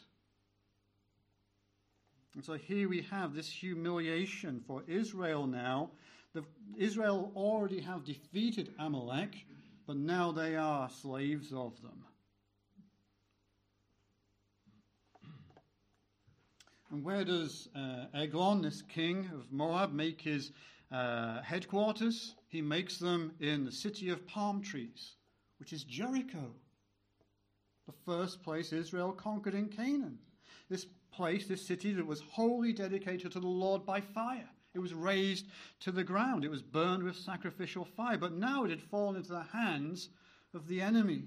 And 2.36 2.44
so 2.44 2.54
here 2.54 2.88
we 2.88 3.02
have 3.04 3.34
this 3.34 3.50
humiliation 3.50 4.64
for 4.68 4.84
Israel 4.88 5.48
now. 5.48 5.92
The, 6.34 6.44
Israel 6.78 7.32
already 7.36 7.80
have 7.82 8.04
defeated 8.04 8.74
Amalek, 8.78 9.46
but 9.88 9.98
now 9.98 10.32
they 10.32 10.56
are 10.56 10.90
slaves 10.90 11.52
of 11.52 11.82
them. 11.82 12.04
And 16.92 17.04
where 17.04 17.26
does 17.26 17.68
uh, 17.76 18.06
Eglon, 18.14 18.62
this 18.62 18.82
king 18.82 19.30
of 19.34 19.52
Moab, 19.52 19.94
make 19.94 20.22
his 20.22 20.52
uh, 20.92 21.42
headquarters? 21.42 22.36
He 22.48 22.62
makes 22.62 22.98
them 22.98 23.34
in 23.40 23.66
the 23.66 23.72
city 23.72 24.10
of 24.10 24.26
palm 24.28 24.62
trees, 24.62 25.16
which 25.60 25.74
is 25.74 25.84
Jericho 25.84 26.54
the 27.88 27.94
first 28.06 28.44
place 28.44 28.72
Israel 28.72 29.12
conquered 29.12 29.56
in 29.56 29.70
Canaan. 29.70 30.20
This 30.70 30.86
place, 31.12 31.48
this 31.48 31.65
city 31.65 31.94
that 31.94 32.06
was 32.06 32.22
wholly 32.22 32.74
dedicated 32.74 33.32
to 33.32 33.39
the 33.39 33.48
Lord 33.48 33.86
by 33.86 34.01
fire. 34.01 34.50
It 34.74 34.79
was 34.79 34.94
razed 34.94 35.46
to 35.79 35.91
the 35.91 36.03
ground. 36.03 36.46
It 36.46 36.51
was 36.51 36.62
burned 36.62 37.01
with 37.01 37.15
sacrificial 37.15 37.86
fire. 37.86 38.17
But 38.17 38.34
now 38.34 38.65
it 38.65 38.70
had 38.70 38.82
fallen 38.82 39.15
into 39.15 39.32
the 39.32 39.41
hands 39.41 40.10
of 40.53 40.67
the 40.67 40.82
enemy. 40.82 41.24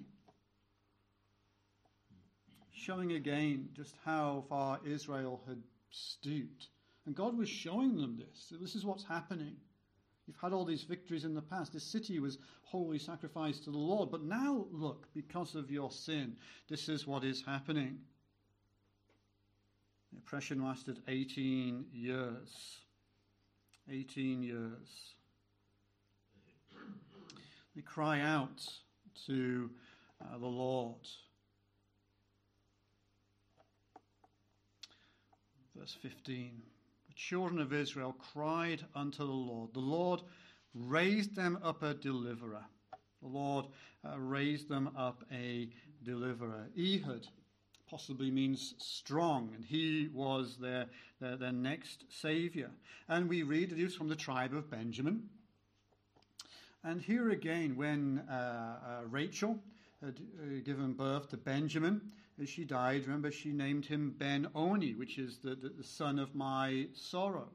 Showing 2.71 3.12
again 3.12 3.71
just 3.75 3.95
how 4.05 4.45
far 4.49 4.79
Israel 4.87 5.43
had 5.49 5.62
stooped. 5.90 6.69
And 7.07 7.14
God 7.14 7.37
was 7.37 7.49
showing 7.49 7.97
them 7.97 8.19
this. 8.19 8.52
This 8.61 8.76
is 8.76 8.85
what's 8.85 9.05
happening. 9.05 9.57
You've 10.27 10.41
had 10.41 10.53
all 10.53 10.65
these 10.65 10.85
victories 10.85 11.25
in 11.25 11.35
the 11.35 11.43
past. 11.43 11.73
This 11.73 11.85
city 11.85 12.21
was 12.21 12.39
wholly 12.62 12.99
sacrificed 12.99 13.65
to 13.65 13.71
the 13.71 13.79
Lord. 13.79 14.11
But 14.11 14.23
now, 14.23 14.67
look, 14.71 15.09
because 15.15 15.55
of 15.55 15.71
your 15.71 15.91
sin, 15.91 16.37
this 16.69 16.89
is 16.89 17.07
what 17.07 17.25
is 17.25 17.43
happening. 17.45 17.99
The 20.12 20.19
oppression 20.19 20.65
lasted 20.65 21.00
18 21.09 21.87
years. 21.93 22.79
18 23.91 24.43
years. 24.43 25.15
They 27.75 27.83
cry 27.83 28.21
out 28.21 28.65
to 29.27 29.71
uh, 30.21 30.39
the 30.39 30.47
Lord. 30.47 30.97
Verse 35.77 35.97
15 36.03 36.62
children 37.29 37.61
of 37.61 37.73
Israel 37.73 38.17
cried 38.33 38.83
unto 38.95 39.19
the 39.19 39.25
Lord. 39.25 39.75
The 39.75 39.81
Lord 39.81 40.23
raised 40.75 41.37
them 41.37 41.59
up 41.62 41.83
a 41.83 41.93
deliverer. 41.93 42.65
The 43.21 43.29
Lord 43.29 43.67
uh, 44.05 44.19
raised 44.19 44.69
them 44.71 44.91
up 44.97 45.23
a 45.31 45.69
deliverer. 46.03 46.69
Ehud 46.79 47.27
possibly 47.91 48.31
means 48.31 48.75
strong, 48.79 49.53
and 49.55 49.65
he 49.65 50.09
was 50.15 50.57
their, 50.59 50.87
their, 51.21 51.37
their 51.37 51.53
next 51.53 52.05
savior. 52.09 52.71
And 53.09 53.29
we 53.29 53.43
read 53.43 53.71
that 53.71 53.79
he 53.79 53.85
was 53.85 53.95
from 53.95 54.09
the 54.09 54.17
tribe 54.17 54.55
of 54.55 54.71
Benjamin. 54.71 55.25
And 56.83 57.03
here 57.03 57.31
again, 57.31 57.77
when 57.77 58.23
uh, 58.31 58.33
uh, 58.33 59.07
Rachel 59.11 59.59
had 60.03 60.19
uh, 60.19 60.62
given 60.65 60.95
birth 60.95 61.29
to 61.31 61.37
Benjamin, 61.37 62.00
as 62.41 62.49
she 62.49 62.65
died, 62.65 63.07
remember 63.07 63.31
she 63.31 63.53
named 63.53 63.85
him 63.85 64.15
Ben 64.19 64.49
Oni, 64.55 64.95
which 64.95 65.19
is 65.19 65.39
the, 65.39 65.55
the, 65.55 65.69
the 65.69 65.85
son 65.85 66.19
of 66.19 66.35
my 66.35 66.87
sorrow. 66.95 67.49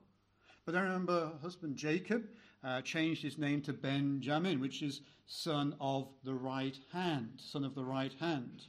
But 0.66 0.74
then 0.74 0.84
remember 0.84 1.28
her 1.28 1.40
husband 1.42 1.76
Jacob 1.76 2.24
uh, 2.64 2.82
changed 2.82 3.22
his 3.22 3.38
name 3.38 3.62
to 3.62 3.74
Benjamin, 3.74 4.60
which 4.60 4.82
is 4.82 5.02
son 5.28 5.76
of 5.80 6.08
the 6.24 6.34
right 6.34 6.78
hand, 6.92 7.34
son 7.38 7.64
of 7.64 7.76
the 7.76 7.84
right 7.84 8.14
hand. 8.20 8.64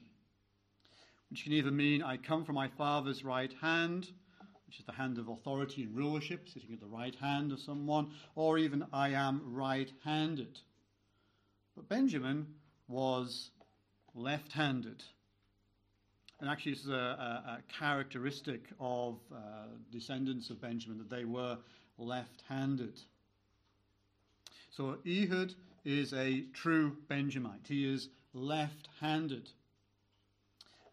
Which 1.31 1.45
can 1.45 1.53
either 1.53 1.71
mean 1.71 2.03
I 2.03 2.19
come 2.19 2.45
from 2.45 2.55
my 2.55 2.69
father's 2.69 3.25
right 3.25 3.53
hand, 3.61 4.09
which 4.67 4.79
is 4.79 4.85
the 4.85 4.93
hand 4.93 5.19
of 5.19 5.29
authority 5.29 5.83
and 5.85 5.97
rulership, 5.97 6.49
sitting 6.49 6.73
at 6.73 6.81
the 6.81 6.87
right 6.87 7.15
hand 7.15 7.53
of 7.53 7.61
someone, 7.61 8.11
or 8.35 8.59
even 8.59 8.85
I 8.93 9.11
am 9.11 9.41
right 9.45 9.91
handed. 10.05 10.59
But 11.75 11.89
Benjamin 11.89 12.47
was 12.89 13.51
left 14.15 14.53
handed. 14.53 15.03
And 16.41 16.51
actually, 16.51 16.73
is 16.73 16.89
a, 16.89 16.93
a, 16.93 16.97
a 16.97 17.59
characteristic 17.79 18.61
of 18.79 19.17
uh, 19.35 19.39
descendants 19.91 20.51
of 20.51 20.61
Benjamin 20.61 20.99
that 20.99 21.09
they 21.09 21.25
were 21.25 21.57
left 21.99 22.43
handed. 22.49 23.01
So 24.71 24.99
Ehud 25.07 25.55
is 25.87 26.13
a 26.13 26.43
true 26.53 26.97
Benjamite. 27.09 27.67
He 27.67 27.91
is 27.91 28.09
left 28.35 28.89
handed. 29.01 29.49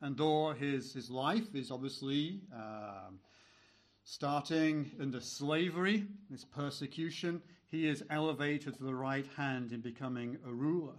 And 0.01 0.15
though 0.15 0.53
his, 0.53 0.93
his 0.93 1.09
life 1.09 1.53
is 1.53 1.71
obviously 1.71 2.41
um, 2.53 3.19
starting 4.03 4.91
under 5.01 5.19
slavery, 5.19 6.05
this 6.29 6.45
persecution, 6.45 7.41
he 7.69 7.87
is 7.87 8.03
elevated 8.09 8.77
to 8.77 8.83
the 8.83 8.95
right 8.95 9.25
hand 9.35 9.71
in 9.71 9.81
becoming 9.81 10.37
a 10.47 10.51
ruler. 10.53 10.93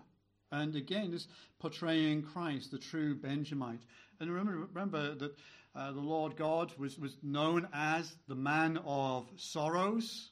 And 0.55 0.77
again, 0.77 1.11
this 1.11 1.27
portraying 1.59 2.23
Christ, 2.23 2.71
the 2.71 2.79
true 2.79 3.17
Benjamite. 3.17 3.83
And 4.21 4.31
remember, 4.31 4.69
remember 4.73 5.15
that 5.17 5.35
uh, 5.75 5.91
the 5.91 6.01
Lord 6.01 6.37
God 6.37 6.73
was, 6.79 6.97
was 6.99 7.17
known 7.23 7.67
as 7.73 8.15
the 8.29 8.37
man 8.37 8.79
of 8.87 9.27
sorrows, 9.37 10.31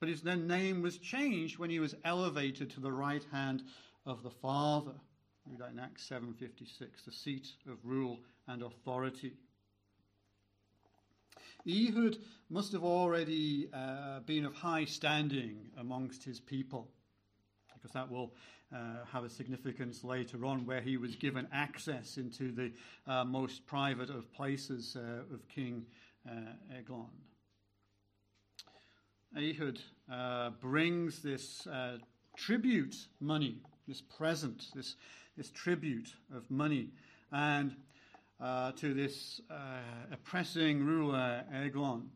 but 0.00 0.08
his 0.08 0.22
then 0.22 0.48
name 0.48 0.82
was 0.82 0.98
changed 0.98 1.58
when 1.58 1.70
he 1.70 1.78
was 1.78 1.94
elevated 2.04 2.70
to 2.70 2.80
the 2.80 2.90
right 2.90 3.24
hand 3.30 3.62
of 4.04 4.22
the 4.24 4.30
Father. 4.30 4.94
Read 5.46 5.60
that 5.60 5.70
in 5.70 5.78
Acts 5.78 6.08
7.56, 6.08 7.04
the 7.04 7.12
seat 7.12 7.46
of 7.70 7.78
rule 7.84 8.18
and 8.48 8.62
authority. 8.62 9.34
Ehud 11.66 12.16
must 12.50 12.72
have 12.72 12.84
already 12.84 13.68
uh, 13.72 14.20
been 14.20 14.44
of 14.44 14.54
high 14.54 14.84
standing 14.84 15.70
amongst 15.76 16.24
his 16.24 16.40
people, 16.40 16.88
because 17.78 17.92
that 17.92 18.10
will 18.10 18.32
uh, 18.74 19.04
have 19.10 19.24
a 19.24 19.30
significance 19.30 20.04
later 20.04 20.44
on, 20.44 20.66
where 20.66 20.80
he 20.80 20.96
was 20.96 21.16
given 21.16 21.46
access 21.52 22.16
into 22.16 22.52
the 22.52 22.70
uh, 23.06 23.24
most 23.24 23.66
private 23.66 24.10
of 24.10 24.30
places 24.32 24.96
uh, 24.96 25.34
of 25.34 25.48
King 25.48 25.86
uh, 26.28 26.32
Eglon. 26.76 27.06
Ehud 29.36 29.78
uh, 30.12 30.50
brings 30.60 31.22
this 31.22 31.66
tribute 32.36 32.96
money, 33.20 33.56
this 33.86 34.00
present, 34.00 34.66
this, 34.74 34.96
this 35.36 35.50
tribute 35.50 36.08
of 36.34 36.50
money, 36.50 36.90
and 37.32 37.74
to 38.76 38.94
this 38.94 39.40
oppressing 40.12 40.84
ruler 40.84 41.44
Eglon. 41.52 42.10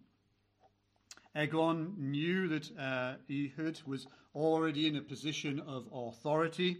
Eglon 1.35 1.95
knew 1.99 2.49
that 2.49 2.79
uh, 2.79 3.15
Ehud 3.31 3.81
was 3.87 4.07
already 4.35 4.87
in 4.87 4.97
a 4.97 5.03
position 5.03 5.61
of 5.61 5.87
authority. 5.93 6.79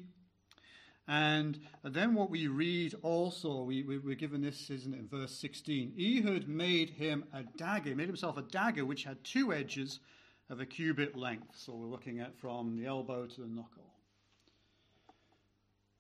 And 1.09 1.59
then 1.83 2.15
what 2.15 2.31
we 2.31 2.47
read 2.47 2.95
also, 3.03 3.63
we, 3.63 3.83
we, 3.83 4.13
are 4.13 4.17
given 4.17 4.41
this, 4.41 4.71
isn't 4.71 4.95
it, 4.95 4.99
in 4.99 5.09
verse 5.09 5.33
16. 5.33 5.95
Ehud 5.99 6.49
made 6.49 6.91
him 6.91 7.25
a 7.33 7.43
dagger, 7.43 7.97
made 7.97 8.07
himself 8.07 8.37
a 8.37 8.43
dagger 8.43 8.85
which 8.85 9.05
had 9.05 9.25
two 9.25 9.53
edges 9.53 10.01
of 10.49 10.61
a 10.61 10.67
cubit 10.67 11.17
length. 11.17 11.57
So 11.57 11.75
we're 11.75 11.87
looking 11.87 12.21
at 12.21 12.39
from 12.39 12.77
the 12.77 12.87
elbow 12.87 13.27
to 13.27 13.41
the 13.41 13.49
knuckle. 13.49 13.91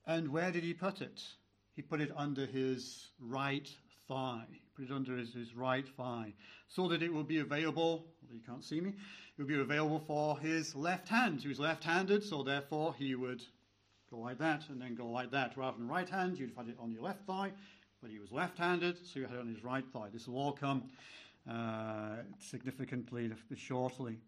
And 0.07 0.29
where 0.29 0.51
did 0.51 0.63
he 0.63 0.75
put 0.75 1.01
it? 1.01 1.23
He 1.75 1.83
put 1.83 2.01
it 2.01 2.13
under 2.15 2.47
his 2.47 3.11
right 3.19 3.69
thigh. 4.09 4.47
Put 4.77 4.87
it 4.87 4.93
under 4.93 5.17
his, 5.17 5.35
his 5.35 5.55
right 5.55 5.87
thigh. 5.97 6.33
So 6.69 6.89
that 6.89 7.03
it 7.03 7.13
will 7.13 7.25
be 7.25 7.39
available, 7.39 8.07
you 8.33 8.41
can't 8.47 8.65
see 8.65 8.81
me, 8.81 8.91
it 8.91 9.41
will 9.41 9.49
be 9.49 9.61
available 9.61 10.03
for 10.07 10.39
his 10.39 10.75
left 10.75 11.09
hand. 11.09 11.41
He 11.41 11.49
was 11.49 11.61
left 11.61 11.85
handed, 11.85 12.25
so 12.25 12.43
therefore 12.43 12.95
he 12.99 13.15
would 13.15 13.43
go 14.11 14.19
like 14.19 14.39
that 14.39 14.69
and 14.69 14.81
then 14.81 14.95
go 14.95 15.07
like 15.07 15.31
that. 15.33 15.57
Rather 15.57 15.79
than 15.79 15.89
right 15.89 16.09
hand, 16.09 16.39
you'd 16.39 16.53
have 16.57 16.69
it 16.69 16.77
on 16.79 16.93
your 16.93 17.03
left 17.03 17.27
thigh, 17.27 17.53
but 18.01 18.11
he 18.11 18.19
was 18.19 18.33
left 18.33 18.59
handed, 18.59 18.97
so 19.07 19.21
you 19.21 19.27
had 19.27 19.37
it 19.37 19.41
on 19.41 19.49
his 19.49 19.63
right 19.65 19.85
thigh. 19.93 20.09
This 20.13 20.27
will 20.27 20.39
all 20.39 20.53
come 20.53 20.85
uh, 21.51 22.17
significantly 22.39 23.31
shortly. 23.57 24.19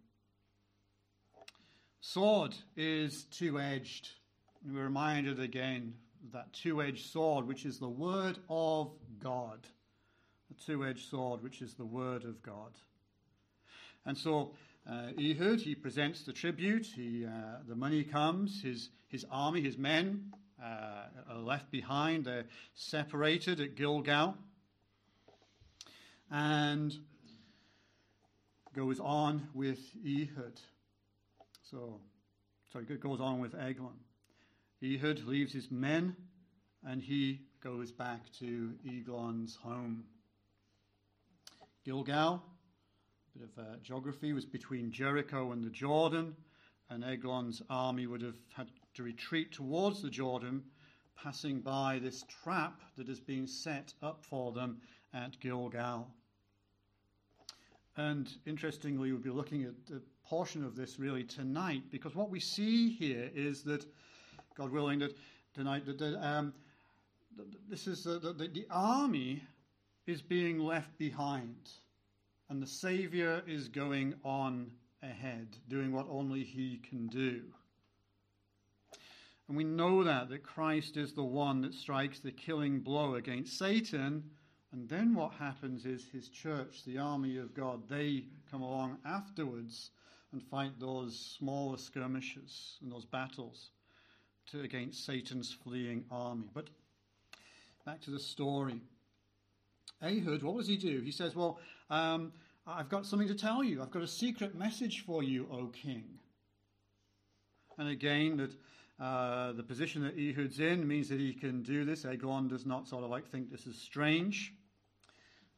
Sword 2.00 2.54
is 2.76 3.24
two 3.24 3.59
edged. 3.59 4.11
We're 4.66 4.85
reminded 4.85 5.40
again 5.40 5.94
that 6.33 6.52
two 6.52 6.83
edged 6.83 7.07
sword, 7.11 7.46
which 7.46 7.64
is 7.64 7.78
the 7.78 7.88
word 7.88 8.38
of 8.48 8.92
God. 9.22 9.66
The 10.59 10.73
two 10.73 10.85
edged 10.85 11.09
sword, 11.09 11.43
which 11.43 11.62
is 11.62 11.75
the 11.75 11.85
word 11.85 12.25
of 12.25 12.43
God. 12.43 12.73
And 14.07 14.17
so 14.17 14.53
uh, 14.88 15.09
Ehud, 15.19 15.61
he 15.61 15.75
presents 15.75 16.25
the 16.25 16.33
tribute, 16.33 16.87
he, 16.87 17.25
uh, 17.25 17.59
the 17.67 17.75
money 17.75 18.05
comes, 18.05 18.62
his, 18.62 18.90
his 19.09 19.25
army, 19.31 19.62
his 19.62 19.79
men 19.79 20.33
uh, 20.62 21.05
are 21.31 21.38
left 21.38 21.71
behind, 21.71 22.27
they're 22.27 22.45
separated 22.75 23.61
at 23.61 23.77
Gilgal. 23.77 24.37
And 26.31 26.95
goes 28.75 28.99
on 29.01 29.49
with 29.55 29.79
Ehud. 30.05 30.61
So, 31.71 32.01
sorry, 32.73 32.87
it 32.88 33.01
goes 33.01 33.21
on 33.21 33.40
with 33.40 33.55
Eglon. 33.55 33.95
Ehud 34.83 35.25
leaves 35.25 35.53
his 35.53 35.71
men 35.71 36.17
and 36.85 37.01
he 37.03 37.40
goes 37.62 37.90
back 37.90 38.21
to 38.40 38.73
Eglon's 38.87 39.57
home. 39.57 40.05
Gilgal, 41.85 42.42
a 43.35 43.38
bit 43.38 43.49
of 43.55 43.62
uh, 43.62 43.77
geography, 43.83 44.33
was 44.33 44.47
between 44.47 44.90
Jericho 44.90 45.53
and 45.53 45.62
the 45.62 45.68
Jordan, 45.68 46.35
and 46.88 47.05
Eglon's 47.05 47.61
army 47.68 48.07
would 48.07 48.23
have 48.23 48.38
had 48.57 48.68
to 48.94 49.03
retreat 49.03 49.53
towards 49.53 50.01
the 50.01 50.09
Jordan, 50.09 50.62
passing 51.23 51.61
by 51.61 51.99
this 52.03 52.25
trap 52.42 52.81
that 52.97 53.07
has 53.07 53.20
been 53.20 53.47
set 53.47 53.92
up 54.03 54.25
for 54.25 54.51
them 54.53 54.81
at 55.12 55.38
Gilgal. 55.40 56.09
And 57.99 58.31
interestingly, 58.47 59.12
we'll 59.12 59.20
be 59.20 59.29
looking 59.29 59.64
at 59.64 59.94
a 59.94 60.01
portion 60.27 60.64
of 60.64 60.77
this 60.77 60.99
really 60.99 61.25
tonight, 61.25 61.83
because 61.90 62.14
what 62.14 62.31
we 62.31 62.40
see 62.40 62.94
here 62.94 63.31
is 63.35 63.62
that, 63.64 63.85
God 64.57 64.73
willing, 64.73 65.01
that 65.01 65.14
tonight 65.53 65.85
that, 65.85 65.99
that 65.99 66.27
um, 66.27 66.55
this 67.68 67.87
is 67.87 68.05
the, 68.05 68.18
the, 68.18 68.49
the 68.49 68.66
army 68.70 69.42
is 70.07 70.23
being 70.23 70.59
left 70.59 70.97
behind, 70.99 71.71
and 72.49 72.62
the 72.62 72.67
Savior 72.67 73.43
is 73.47 73.69
going 73.69 74.14
on 74.25 74.71
ahead, 75.03 75.57
doing 75.69 75.93
what 75.93 76.07
only 76.09 76.45
He 76.45 76.81
can 76.88 77.07
do. 77.09 77.43
And 79.49 79.57
we 79.57 79.64
know 79.64 80.03
that, 80.05 80.31
that 80.31 80.43
Christ 80.43 80.97
is 80.97 81.12
the 81.12 81.25
one 81.25 81.61
that 81.62 81.75
strikes 81.75 82.21
the 82.21 82.33
killing 82.33 82.81
blow 82.81 83.17
against 83.17 83.59
Satan 83.59 84.25
and 84.75 84.88
then 84.88 85.14
what 85.14 85.33
happens 85.35 85.87
is 85.87 86.09
his 86.12 86.29
church, 86.29 86.83
the 86.85 86.99
army 86.99 87.37
of 87.37 87.55
God, 87.55 87.88
they 87.88 88.25
come 88.51 88.61
along 88.61 88.99
afterwards 89.07 89.93
and 90.33 90.43
fight 90.43 90.81
those 90.81 91.17
smaller 91.38 91.79
skirmishes 91.79 92.79
and 92.83 92.90
those 92.90 93.05
battles 93.05 93.71
to, 94.51 94.62
against 94.62 95.07
Satan's 95.07 95.53
fleeing 95.53 96.05
army. 96.11 96.51
But 96.53 96.71
back 97.87 98.01
to 98.01 98.11
the 98.11 98.19
story. 98.19 98.81
Ehud, 100.02 100.42
what 100.42 100.59
does 100.59 100.68
he 100.68 100.76
do? 100.76 101.00
He 101.00 101.12
says, 101.12 101.35
Well, 101.35 101.59
um, 101.90 102.33
I've 102.66 102.88
got 102.88 103.07
something 103.07 103.28
to 103.28 103.35
tell 103.35 103.62
you. 103.62 103.83
I've 103.83 103.90
got 103.90 104.02
a 104.02 104.09
secret 104.09 104.54
message 104.54 105.04
for 105.04 105.22
you, 105.22 105.46
O 105.50 105.66
king. 105.66 106.04
And 107.78 107.88
again, 107.88 108.37
that 108.37 108.52
uh, 109.00 109.52
the 109.52 109.62
position 109.62 110.02
that 110.02 110.16
Ehud's 110.16 110.61
in 110.61 110.87
means 110.87 111.09
that 111.09 111.18
he 111.18 111.33
can 111.33 111.62
do 111.62 111.85
this. 111.85 112.04
Eglon 112.04 112.48
does 112.48 112.64
not 112.64 112.87
sort 112.87 113.02
of 113.02 113.11
like 113.11 113.28
think 113.30 113.50
this 113.50 113.66
is 113.66 113.76
strange. 113.76 114.54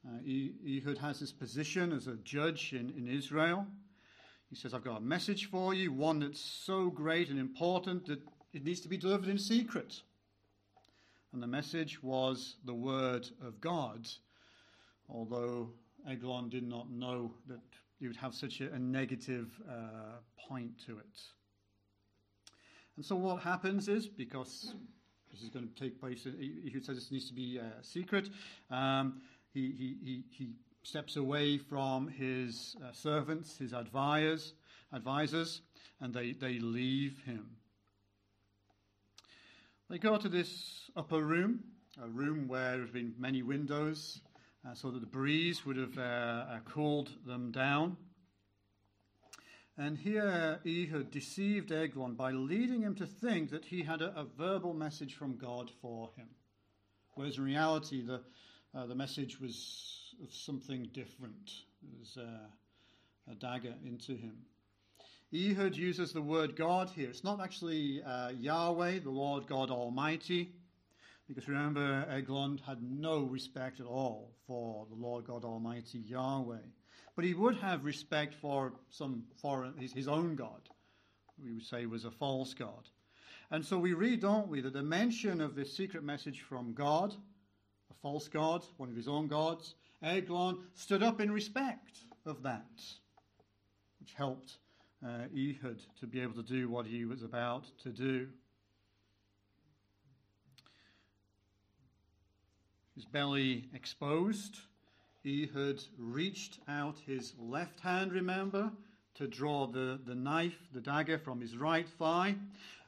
Uh, 0.06 0.18
Ehud 0.26 0.98
has 0.98 1.20
this 1.20 1.32
position 1.32 1.92
as 1.92 2.06
a 2.06 2.16
judge 2.16 2.72
in, 2.72 2.90
in 2.90 3.08
Israel. 3.08 3.66
He 4.48 4.56
says, 4.56 4.72
I've 4.72 4.84
got 4.84 4.98
a 4.98 5.02
message 5.02 5.50
for 5.50 5.74
you, 5.74 5.92
one 5.92 6.20
that's 6.20 6.40
so 6.40 6.88
great 6.88 7.28
and 7.28 7.38
important 7.38 8.06
that 8.06 8.20
it 8.52 8.64
needs 8.64 8.80
to 8.80 8.88
be 8.88 8.96
delivered 8.96 9.28
in 9.28 9.38
secret. 9.38 10.00
And 11.32 11.42
the 11.42 11.48
message 11.48 12.02
was 12.02 12.56
the 12.64 12.74
word 12.74 13.28
of 13.44 13.60
God, 13.60 14.08
although 15.08 15.70
Eglon 16.08 16.48
did 16.48 16.66
not 16.66 16.90
know 16.90 17.32
that 17.48 17.60
he 17.98 18.06
would 18.06 18.16
have 18.16 18.34
such 18.34 18.60
a, 18.60 18.72
a 18.72 18.78
negative 18.78 19.50
uh, 19.68 20.18
point 20.48 20.72
to 20.86 20.98
it. 20.98 21.20
And 22.96 23.04
so 23.04 23.16
what 23.16 23.42
happens 23.42 23.88
is, 23.88 24.06
because 24.08 24.74
this 25.30 25.42
is 25.42 25.50
going 25.50 25.68
to 25.68 25.74
take 25.74 26.00
place, 26.00 26.26
Ehud 26.26 26.84
says 26.84 26.96
this 26.96 27.10
needs 27.10 27.28
to 27.28 27.34
be 27.34 27.58
uh, 27.60 27.64
secret, 27.82 28.30
um, 28.70 29.20
he, 29.52 29.72
he, 29.78 29.96
he, 30.04 30.24
he 30.30 30.48
steps 30.82 31.16
away 31.16 31.58
from 31.58 32.08
his 32.08 32.76
uh, 32.82 32.92
servants, 32.92 33.58
his 33.58 33.72
advisors, 33.72 34.54
advisors, 34.92 35.62
and 36.00 36.14
they, 36.14 36.32
they 36.32 36.58
leave 36.58 37.18
him. 37.24 37.46
They 39.90 39.98
go 39.98 40.16
to 40.16 40.28
this 40.28 40.90
upper 40.96 41.22
room, 41.22 41.60
a 42.02 42.08
room 42.08 42.48
where 42.48 42.72
there 42.72 42.80
have 42.80 42.92
been 42.92 43.14
many 43.18 43.42
windows, 43.42 44.20
uh, 44.66 44.74
so 44.74 44.90
that 44.90 45.00
the 45.00 45.06
breeze 45.06 45.64
would 45.64 45.76
have 45.76 45.98
uh, 45.98 46.02
uh, 46.02 46.58
cooled 46.64 47.10
them 47.26 47.52
down. 47.52 47.96
And 49.78 49.98
here 49.98 50.58
Ehud 50.66 51.10
deceived 51.10 51.70
Eglon 51.70 52.14
by 52.14 52.32
leading 52.32 52.80
him 52.80 52.94
to 52.96 53.06
think 53.06 53.50
that 53.50 53.66
he 53.66 53.82
had 53.82 54.00
a, 54.00 54.18
a 54.18 54.24
verbal 54.24 54.72
message 54.72 55.14
from 55.14 55.36
God 55.36 55.70
for 55.82 56.10
him. 56.16 56.28
Whereas 57.14 57.36
in 57.36 57.44
reality, 57.44 58.02
the, 58.04 58.22
uh, 58.74 58.86
the 58.86 58.94
message 58.94 59.38
was 59.40 60.14
of 60.22 60.32
something 60.32 60.88
different. 60.94 61.52
It 61.82 61.98
was 61.98 62.16
uh, 62.16 63.30
a 63.30 63.34
dagger 63.34 63.74
into 63.84 64.16
him. 64.16 64.36
Ehud 65.34 65.76
uses 65.76 66.12
the 66.12 66.22
word 66.22 66.56
God 66.56 66.88
here. 66.88 67.10
It's 67.10 67.24
not 67.24 67.40
actually 67.40 68.02
uh, 68.02 68.30
Yahweh, 68.30 69.00
the 69.00 69.10
Lord 69.10 69.46
God 69.46 69.70
Almighty, 69.70 70.52
because 71.28 71.48
remember, 71.48 72.06
Eglon 72.08 72.60
had 72.66 72.82
no 72.82 73.22
respect 73.22 73.80
at 73.80 73.86
all 73.86 74.30
for 74.46 74.86
the 74.88 74.94
Lord 74.94 75.26
God 75.26 75.44
Almighty, 75.44 75.98
Yahweh. 75.98 76.58
But 77.16 77.24
he 77.24 77.34
would 77.34 77.56
have 77.56 77.84
respect 77.84 78.34
for 78.34 78.72
some 78.90 79.24
foreign, 79.40 79.76
his, 79.78 79.92
his 79.92 80.08
own 80.08 80.36
God, 80.36 80.68
we 81.42 81.52
would 81.52 81.64
say 81.64 81.86
was 81.86 82.04
a 82.04 82.10
false 82.10 82.54
God. 82.54 82.88
And 83.50 83.64
so 83.64 83.78
we 83.78 83.92
read, 83.92 84.20
don't 84.20 84.48
we, 84.48 84.60
that 84.60 84.72
the 84.72 84.82
mention 84.82 85.40
of 85.40 85.54
this 85.54 85.76
secret 85.76 86.04
message 86.04 86.42
from 86.42 86.74
God, 86.74 87.14
a 87.90 87.94
false 88.02 88.28
God, 88.28 88.64
one 88.76 88.88
of 88.88 88.96
his 88.96 89.08
own 89.08 89.28
gods, 89.28 89.74
Eglon 90.02 90.58
stood 90.74 91.02
up 91.02 91.20
in 91.20 91.30
respect 91.30 91.98
of 92.24 92.42
that, 92.42 92.66
which 93.98 94.12
helped 94.14 94.58
uh, 95.04 95.24
Ehud 95.36 95.80
to 96.00 96.06
be 96.06 96.20
able 96.20 96.34
to 96.34 96.42
do 96.42 96.68
what 96.68 96.86
he 96.86 97.04
was 97.04 97.22
about 97.22 97.64
to 97.82 97.90
do. 97.90 98.28
His 102.96 103.04
belly 103.04 103.68
exposed, 103.74 104.56
He 105.22 105.50
had 105.54 105.82
reached 105.98 106.60
out 106.66 106.96
his 107.06 107.34
left 107.38 107.80
hand, 107.80 108.10
remember, 108.10 108.72
to 109.16 109.28
draw 109.28 109.66
the, 109.66 110.00
the 110.06 110.14
knife, 110.14 110.56
the 110.72 110.80
dagger, 110.80 111.18
from 111.18 111.42
his 111.42 111.58
right 111.58 111.86
thigh. 111.86 112.36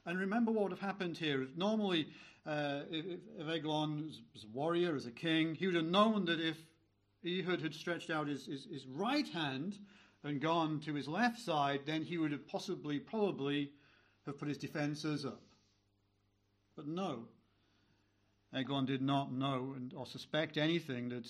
And 0.07 0.17
remember 0.17 0.51
what 0.51 0.63
would 0.63 0.71
have 0.71 0.79
happened 0.79 1.15
here. 1.15 1.47
Normally, 1.55 2.07
uh, 2.47 2.81
if, 2.89 3.05
if 3.37 3.47
Eglon 3.47 4.11
was 4.33 4.45
a 4.45 4.47
warrior, 4.47 4.95
as 4.95 5.05
a 5.05 5.11
king, 5.11 5.53
he 5.53 5.67
would 5.67 5.75
have 5.75 5.85
known 5.85 6.25
that 6.25 6.39
if 6.39 6.57
Ehud 7.23 7.61
had 7.61 7.75
stretched 7.75 8.09
out 8.09 8.27
his, 8.27 8.47
his, 8.47 8.65
his 8.65 8.87
right 8.87 9.27
hand 9.27 9.77
and 10.23 10.41
gone 10.41 10.79
to 10.81 10.95
his 10.95 11.07
left 11.07 11.37
side, 11.39 11.81
then 11.85 12.01
he 12.01 12.17
would 12.17 12.31
have 12.31 12.47
possibly, 12.47 12.97
probably, 12.97 13.69
have 14.25 14.39
put 14.39 14.47
his 14.47 14.57
defences 14.57 15.23
up. 15.23 15.43
But 16.75 16.87
no. 16.87 17.25
Eglon 18.53 18.85
did 18.85 19.01
not 19.01 19.31
know 19.31 19.75
or 19.95 20.05
suspect 20.05 20.57
anything 20.57 21.09
that 21.09 21.29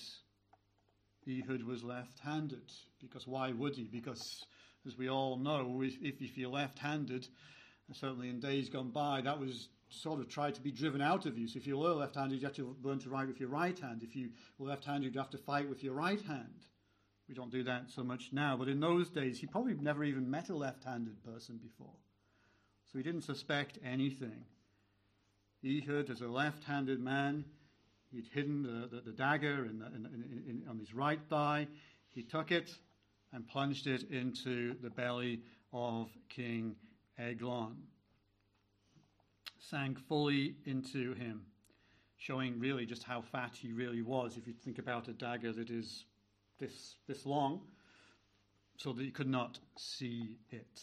Ehud 1.27 1.63
was 1.63 1.83
left 1.83 2.19
handed. 2.19 2.71
Because 3.01 3.27
why 3.27 3.51
would 3.51 3.75
he? 3.75 3.83
Because, 3.83 4.45
as 4.85 4.97
we 4.97 5.09
all 5.09 5.37
know, 5.37 5.81
if, 5.83 5.97
if 6.01 6.37
you're 6.37 6.49
left 6.49 6.79
handed, 6.79 7.27
certainly 7.93 8.29
in 8.29 8.39
days 8.39 8.69
gone 8.69 8.91
by, 8.91 9.21
that 9.21 9.39
was 9.39 9.69
sort 9.89 10.19
of 10.19 10.29
tried 10.29 10.55
to 10.55 10.61
be 10.61 10.71
driven 10.71 11.01
out 11.01 11.25
of 11.25 11.37
you. 11.37 11.47
So 11.47 11.57
if 11.57 11.67
you 11.67 11.77
were 11.77 11.93
left 11.93 12.15
handed, 12.15 12.39
you 12.39 12.47
had 12.47 12.55
to 12.55 12.75
learn 12.83 12.99
to 12.99 13.09
write 13.09 13.27
with 13.27 13.39
your 13.39 13.49
right 13.49 13.77
hand. 13.77 14.03
If 14.03 14.15
you 14.15 14.29
were 14.57 14.67
left 14.67 14.85
handed, 14.85 15.13
you'd 15.13 15.19
have 15.19 15.31
to 15.31 15.37
fight 15.37 15.67
with 15.67 15.83
your 15.83 15.93
right 15.93 16.21
hand. 16.21 16.65
We 17.27 17.35
don't 17.35 17.51
do 17.51 17.63
that 17.63 17.91
so 17.91 18.03
much 18.03 18.29
now, 18.31 18.57
but 18.57 18.67
in 18.67 18.79
those 18.79 19.09
days, 19.09 19.39
he 19.39 19.45
probably 19.45 19.75
never 19.75 20.03
even 20.03 20.29
met 20.29 20.49
a 20.49 20.55
left 20.55 20.83
handed 20.83 21.23
person 21.23 21.57
before. 21.57 21.93
So 22.91 22.97
he 22.97 23.03
didn't 23.03 23.21
suspect 23.21 23.77
anything. 23.83 24.45
Ehud, 25.65 26.09
as 26.09 26.21
a 26.21 26.27
left 26.27 26.63
handed 26.63 26.99
man, 26.99 27.43
he'd 28.11 28.27
hidden 28.33 28.63
the, 28.63 28.87
the, 28.87 29.01
the 29.01 29.11
dagger 29.11 29.65
in 29.65 29.79
the, 29.79 29.85
in, 29.87 30.05
in, 30.47 30.63
on 30.69 30.79
his 30.79 30.93
right 30.93 31.19
thigh. 31.29 31.67
He 32.09 32.23
took 32.23 32.51
it 32.51 32.73
and 33.33 33.47
plunged 33.47 33.87
it 33.87 34.09
into 34.09 34.75
the 34.81 34.89
belly 34.89 35.41
of 35.73 36.09
King 36.29 36.75
Eglon. 37.17 37.75
Sank 39.59 39.99
fully 40.07 40.55
into 40.65 41.13
him, 41.13 41.41
showing 42.17 42.59
really 42.59 42.85
just 42.85 43.03
how 43.03 43.21
fat 43.21 43.51
he 43.53 43.71
really 43.73 44.01
was. 44.01 44.37
If 44.37 44.47
you 44.47 44.53
think 44.53 44.79
about 44.79 45.07
a 45.07 45.13
dagger 45.13 45.51
that 45.51 45.69
is 45.69 46.05
this, 46.59 46.95
this 47.07 47.25
long, 47.25 47.61
so 48.77 48.93
that 48.93 49.03
he 49.03 49.11
could 49.11 49.27
not 49.27 49.59
see 49.77 50.37
it. 50.49 50.81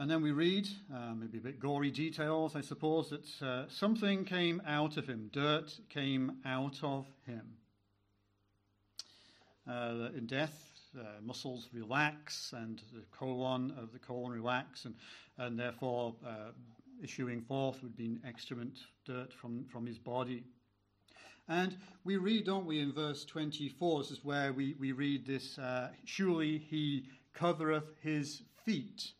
And 0.00 0.10
then 0.10 0.22
we 0.22 0.32
read, 0.32 0.66
uh, 0.90 1.12
maybe 1.14 1.36
a 1.36 1.42
bit 1.42 1.60
gory 1.60 1.90
details, 1.90 2.56
I 2.56 2.62
suppose, 2.62 3.10
that 3.10 3.46
uh, 3.46 3.68
something 3.68 4.24
came 4.24 4.62
out 4.66 4.96
of 4.96 5.06
him, 5.06 5.28
dirt 5.30 5.78
came 5.90 6.38
out 6.46 6.78
of 6.82 7.04
him. 7.26 7.42
Uh, 9.68 10.08
in 10.16 10.24
death, 10.26 10.58
uh, 10.98 11.20
muscles 11.20 11.68
relax 11.74 12.54
and 12.56 12.80
the 12.94 13.02
colon 13.12 13.74
of 13.78 13.92
the 13.92 13.98
colon 13.98 14.32
relax, 14.32 14.86
and, 14.86 14.94
and 15.36 15.58
therefore 15.58 16.14
uh, 16.26 16.52
issuing 17.02 17.42
forth 17.42 17.82
would 17.82 17.94
be 17.94 18.16
excrement, 18.26 18.78
dirt 19.04 19.34
from, 19.34 19.66
from 19.70 19.84
his 19.84 19.98
body. 19.98 20.44
And 21.46 21.76
we 22.04 22.16
read, 22.16 22.46
don't 22.46 22.64
we, 22.64 22.80
in 22.80 22.94
verse 22.94 23.26
24, 23.26 23.98
this 23.98 24.12
is 24.12 24.24
where 24.24 24.54
we, 24.54 24.74
we 24.80 24.92
read 24.92 25.26
this 25.26 25.58
uh, 25.58 25.90
surely 26.06 26.56
he 26.56 27.04
covereth 27.34 27.84
his 28.00 28.40
feet. 28.64 29.12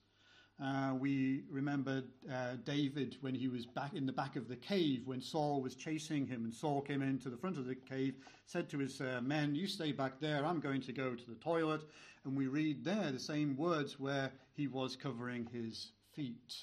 Uh, 0.63 0.93
we 0.99 1.43
remember 1.51 2.03
uh, 2.31 2.57
David 2.65 3.17
when 3.23 3.35
he 3.35 3.49
was 3.49 3.65
back 3.65 3.95
in 3.95 4.05
the 4.05 4.13
back 4.13 4.37
of 4.37 4.47
the 4.47 4.57
cave 4.57 5.07
when 5.07 5.23
Saul 5.23 5.63
was 5.63 5.75
chasing 5.75 6.27
him, 6.27 6.45
and 6.45 6.53
Saul 6.53 6.83
came 6.83 7.01
into 7.01 7.31
the 7.31 7.37
front 7.39 7.57
of 7.57 7.65
the 7.65 7.75
cave, 7.75 8.15
said 8.45 8.69
to 8.71 8.79
his 8.79 9.01
uh, 9.01 9.21
men, 9.23 9.55
You 9.55 9.67
stay 9.67 9.93
back 9.93 10.21
there, 10.21 10.45
I'm 10.45 10.61
going 10.61 10.83
to 10.83 10.93
go 10.93 11.15
to 11.15 11.27
the 11.27 11.37
toilet. 11.37 11.83
And 12.25 12.37
we 12.37 12.47
read 12.47 12.85
there 12.85 13.11
the 13.11 13.19
same 13.19 13.57
words 13.57 13.99
where 13.99 14.31
he 14.53 14.67
was 14.67 14.97
covering 14.97 15.49
his 15.51 15.93
feet. 16.15 16.55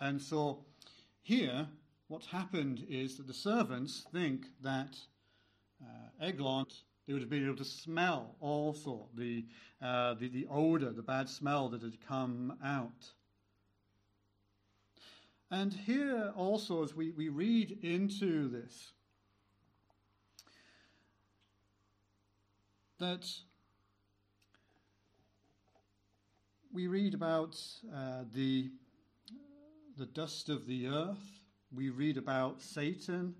And 0.00 0.22
so 0.22 0.64
here, 1.22 1.66
what's 2.06 2.26
happened 2.26 2.86
is 2.88 3.16
that 3.16 3.26
the 3.26 3.34
servants 3.34 4.06
think 4.12 4.46
that 4.62 4.96
uh, 5.82 6.24
Eglon, 6.24 6.66
they 7.08 7.14
would 7.14 7.22
have 7.22 7.30
been 7.30 7.46
able 7.46 7.56
to 7.56 7.64
smell 7.64 8.34
also 8.38 9.08
the, 9.14 9.46
uh, 9.80 10.12
the, 10.12 10.28
the 10.28 10.46
odor, 10.50 10.90
the 10.92 11.02
bad 11.02 11.26
smell 11.26 11.70
that 11.70 11.80
had 11.80 12.06
come 12.06 12.58
out. 12.62 13.12
And 15.50 15.72
here 15.72 16.34
also, 16.36 16.84
as 16.84 16.94
we, 16.94 17.12
we 17.12 17.30
read 17.30 17.78
into 17.82 18.50
this, 18.50 18.92
that 22.98 23.26
we 26.70 26.88
read 26.88 27.14
about 27.14 27.58
uh, 27.90 28.24
the, 28.34 28.70
the 29.96 30.04
dust 30.04 30.50
of 30.50 30.66
the 30.66 30.88
earth 30.88 31.40
we 31.74 31.88
read 31.88 32.18
about 32.18 32.60
Satan 32.60 33.34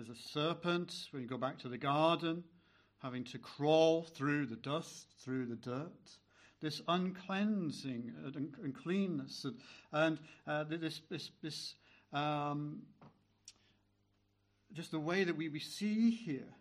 as 0.00 0.08
a 0.08 0.14
serpent 0.14 1.08
when 1.12 1.22
you 1.22 1.28
go 1.28 1.36
back 1.36 1.58
to 1.58 1.68
the 1.68 1.78
garden, 1.78 2.42
having 3.02 3.24
to 3.24 3.38
crawl 3.38 4.02
through 4.02 4.46
the 4.46 4.56
dust, 4.56 5.06
through 5.24 5.46
the 5.46 5.56
dirt. 5.56 5.90
This 6.60 6.80
uncleansing 6.86 8.12
uncleanness, 8.62 9.44
and, 9.44 9.56
and 9.92 10.18
uh, 10.46 10.64
this, 10.64 11.00
this, 11.10 11.30
this 11.42 11.74
um, 12.12 12.82
just 14.72 14.92
the 14.92 15.00
way 15.00 15.24
that 15.24 15.36
we, 15.36 15.48
we 15.48 15.58
see 15.58 16.10
here 16.10 16.54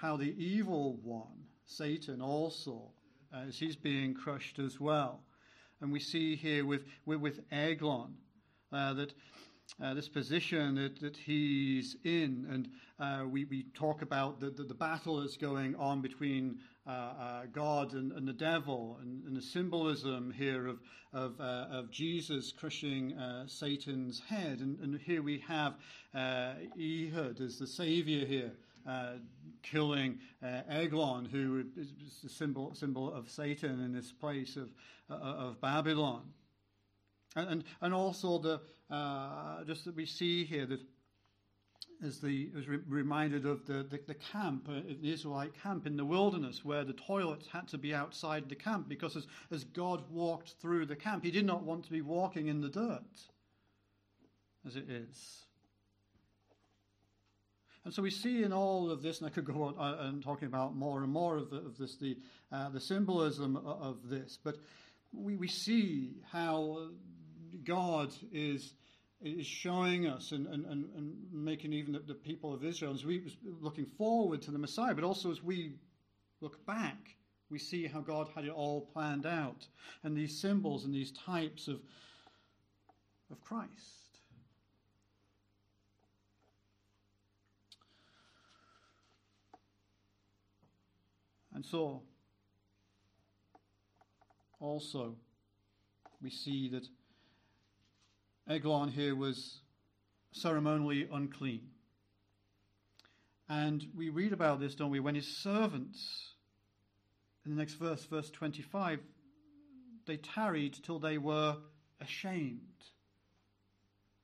how 0.00 0.16
the 0.16 0.34
evil 0.42 0.98
one, 1.02 1.46
Satan, 1.66 2.20
also, 2.20 2.90
uh, 3.32 3.44
as 3.48 3.58
he's 3.58 3.76
being 3.76 4.14
crushed 4.14 4.58
as 4.58 4.80
well. 4.80 5.20
And 5.80 5.92
we 5.92 6.00
see 6.00 6.36
here 6.36 6.64
with, 6.64 6.82
with, 7.04 7.20
with 7.20 7.40
Eglon 7.52 8.14
uh, 8.72 8.94
that 8.94 9.12
uh, 9.82 9.94
this 9.94 10.08
position 10.08 10.76
that, 10.76 11.00
that 11.00 11.16
he's 11.16 11.96
in. 12.04 12.46
And 12.50 12.68
uh, 12.98 13.26
we, 13.26 13.44
we 13.44 13.64
talk 13.74 14.02
about 14.02 14.40
the, 14.40 14.50
the, 14.50 14.62
the, 14.64 14.74
battle 14.74 15.20
that's 15.20 15.36
going 15.36 15.74
on 15.76 16.00
between 16.00 16.58
uh, 16.86 16.90
uh 16.90 17.42
God 17.52 17.94
and, 17.94 18.12
and, 18.12 18.28
the 18.28 18.32
devil, 18.32 18.98
and, 19.02 19.24
and, 19.24 19.36
the 19.36 19.42
symbolism 19.42 20.32
here 20.36 20.66
of, 20.66 20.78
of, 21.12 21.40
uh, 21.40 21.66
of 21.70 21.90
Jesus 21.90 22.52
crushing 22.52 23.14
uh, 23.14 23.46
Satan's 23.46 24.20
head. 24.20 24.60
And, 24.60 24.78
and, 24.80 25.00
here 25.00 25.22
we 25.22 25.42
have 25.48 25.74
Ehud 26.14 27.40
as 27.40 27.58
the 27.58 27.66
savior 27.66 28.24
here. 28.26 28.52
killing 29.62 30.18
Eglon, 30.68 31.24
who 31.24 31.64
is 31.76 31.88
the 32.22 32.28
symbol, 32.28 32.74
symbol 32.74 33.12
of 33.12 33.30
Satan 33.30 33.80
in 33.80 33.92
this 33.92 34.12
place 34.12 34.56
of, 34.56 34.70
of 35.08 35.60
Babylon. 35.60 36.22
And, 37.36 37.64
and, 37.80 37.92
also 37.92 38.38
the, 38.38 38.60
uh, 38.90 39.64
just 39.64 39.84
that 39.86 39.96
we 39.96 40.06
see 40.06 40.44
here 40.44 40.66
that 40.66 40.80
as 42.04 42.20
the 42.20 42.50
as 42.56 42.68
re- 42.68 42.78
reminded 42.88 43.46
of 43.46 43.66
the, 43.66 43.82
the, 43.82 44.00
the 44.06 44.14
camp, 44.14 44.68
uh, 44.68 44.80
the 45.00 45.12
Israelite 45.12 45.60
camp 45.60 45.86
in 45.86 45.96
the 45.96 46.04
wilderness, 46.04 46.64
where 46.64 46.84
the 46.84 46.92
toilets 46.92 47.46
had 47.52 47.66
to 47.68 47.78
be 47.78 47.94
outside 47.94 48.48
the 48.48 48.54
camp 48.54 48.88
because 48.88 49.16
as, 49.16 49.26
as 49.50 49.64
God 49.64 50.04
walked 50.10 50.54
through 50.60 50.86
the 50.86 50.96
camp, 50.96 51.24
he 51.24 51.30
did 51.30 51.46
not 51.46 51.62
want 51.62 51.84
to 51.84 51.90
be 51.90 52.02
walking 52.02 52.48
in 52.48 52.60
the 52.60 52.68
dirt 52.68 53.02
as 54.66 54.76
it 54.76 54.88
is. 54.88 55.40
And 57.84 57.92
so 57.92 58.00
we 58.00 58.10
see 58.10 58.42
in 58.42 58.52
all 58.52 58.90
of 58.90 59.02
this, 59.02 59.18
and 59.18 59.26
I 59.26 59.30
could 59.30 59.44
go 59.44 59.64
on 59.64 59.74
uh, 59.78 60.08
and 60.08 60.22
talking 60.22 60.48
about 60.48 60.74
more 60.74 61.02
and 61.02 61.12
more 61.12 61.36
of, 61.36 61.50
the, 61.50 61.56
of 61.56 61.76
this, 61.76 61.96
the, 61.96 62.16
uh, 62.50 62.70
the 62.70 62.80
symbolism 62.80 63.56
of 63.56 64.08
this, 64.08 64.38
but 64.42 64.56
we, 65.12 65.36
we 65.36 65.48
see 65.48 66.14
how 66.32 66.88
God 67.64 68.12
is 68.32 68.74
is 69.24 69.46
showing 69.46 70.06
us 70.06 70.32
and, 70.32 70.46
and, 70.46 70.66
and, 70.66 71.16
making 71.32 71.72
even 71.72 71.92
the, 71.92 72.00
the, 72.00 72.14
people 72.14 72.52
of 72.52 72.62
Israel, 72.62 72.92
as 72.92 73.06
we 73.06 73.22
looking 73.60 73.86
forward 73.86 74.42
to 74.42 74.50
the 74.50 74.58
Messiah, 74.58 74.94
but 74.94 75.02
also 75.02 75.30
as 75.30 75.42
we 75.42 75.72
look 76.42 76.64
back, 76.66 77.16
we 77.48 77.58
see 77.58 77.86
how 77.86 78.00
God 78.00 78.28
had 78.34 78.44
it 78.44 78.50
all 78.50 78.82
planned 78.92 79.24
out. 79.24 79.66
And 80.02 80.16
these 80.16 80.38
symbols 80.38 80.84
and 80.84 80.94
these 80.94 81.12
types 81.12 81.68
of, 81.68 81.80
of 83.30 83.40
Christ. 83.40 83.70
And 91.54 91.64
so, 91.64 92.02
also, 94.60 95.14
we 96.20 96.28
see 96.28 96.68
that 96.70 96.86
Eglon 98.48 98.88
here 98.88 99.14
was 99.16 99.60
ceremonially 100.32 101.08
unclean. 101.10 101.68
And 103.48 103.86
we 103.94 104.08
read 104.08 104.32
about 104.32 104.60
this, 104.60 104.74
don't 104.74 104.90
we, 104.90 105.00
when 105.00 105.14
his 105.14 105.26
servants, 105.26 106.34
in 107.44 107.54
the 107.54 107.56
next 107.56 107.74
verse, 107.74 108.04
verse 108.04 108.30
25, 108.30 109.00
they 110.06 110.16
tarried 110.16 110.74
till 110.82 110.98
they 110.98 111.18
were 111.18 111.56
ashamed. 112.00 112.60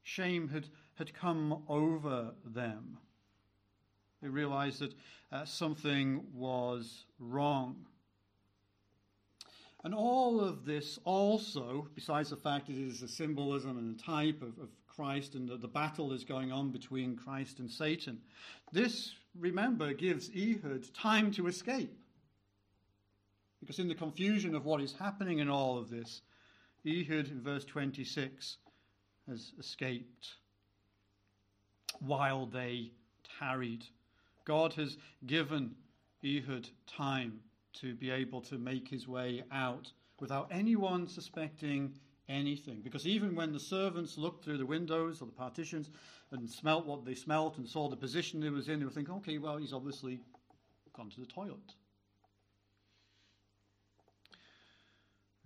Shame 0.02 0.48
had, 0.48 0.66
had 0.94 1.14
come 1.14 1.62
over 1.68 2.32
them. 2.44 2.98
They 4.22 4.28
realized 4.28 4.80
that 4.80 4.94
uh, 5.32 5.44
something 5.44 6.26
was 6.34 7.04
wrong. 7.18 7.86
And 9.82 9.94
all 9.94 10.40
of 10.40 10.64
this 10.64 10.98
also, 11.04 11.88
besides 11.94 12.30
the 12.30 12.36
fact 12.36 12.66
that 12.66 12.76
it 12.76 12.86
is 12.86 13.02
a 13.02 13.08
symbolism 13.08 13.78
and 13.78 13.98
a 13.98 14.02
type 14.02 14.42
of, 14.42 14.58
of 14.58 14.68
Christ 14.86 15.34
and 15.34 15.48
the, 15.48 15.56
the 15.56 15.68
battle 15.68 16.12
is 16.12 16.24
going 16.24 16.52
on 16.52 16.70
between 16.70 17.16
Christ 17.16 17.60
and 17.60 17.70
Satan, 17.70 18.18
this, 18.72 19.14
remember, 19.38 19.94
gives 19.94 20.30
Ehud 20.36 20.92
time 20.92 21.30
to 21.32 21.46
escape. 21.46 21.96
Because 23.60 23.78
in 23.78 23.88
the 23.88 23.94
confusion 23.94 24.54
of 24.54 24.66
what 24.66 24.82
is 24.82 24.92
happening 24.92 25.38
in 25.38 25.48
all 25.48 25.78
of 25.78 25.88
this, 25.90 26.22
Ehud 26.86 27.30
in 27.30 27.40
verse 27.42 27.64
26 27.64 28.58
has 29.28 29.52
escaped 29.58 30.34
while 32.00 32.46
they 32.46 32.90
tarried. 33.38 33.84
God 34.44 34.74
has 34.74 34.98
given 35.26 35.74
Ehud 36.24 36.68
time 36.86 37.40
to 37.74 37.94
be 37.94 38.10
able 38.10 38.40
to 38.42 38.58
make 38.58 38.88
his 38.88 39.06
way 39.06 39.44
out 39.52 39.92
without 40.18 40.48
anyone 40.50 41.06
suspecting 41.08 41.92
anything. 42.28 42.80
Because 42.82 43.06
even 43.06 43.34
when 43.34 43.52
the 43.52 43.60
servants 43.60 44.16
looked 44.18 44.44
through 44.44 44.58
the 44.58 44.66
windows 44.66 45.20
or 45.20 45.26
the 45.26 45.32
partitions 45.32 45.90
and 46.30 46.48
smelt 46.48 46.86
what 46.86 47.04
they 47.04 47.14
smelt 47.14 47.58
and 47.58 47.68
saw 47.68 47.88
the 47.88 47.96
position 47.96 48.42
he 48.42 48.50
was 48.50 48.68
in, 48.68 48.78
they 48.78 48.84
were 48.84 48.90
thinking, 48.90 49.14
okay, 49.14 49.38
well, 49.38 49.56
he's 49.56 49.72
obviously 49.72 50.20
gone 50.92 51.10
to 51.10 51.20
the 51.20 51.26
toilet. 51.26 51.74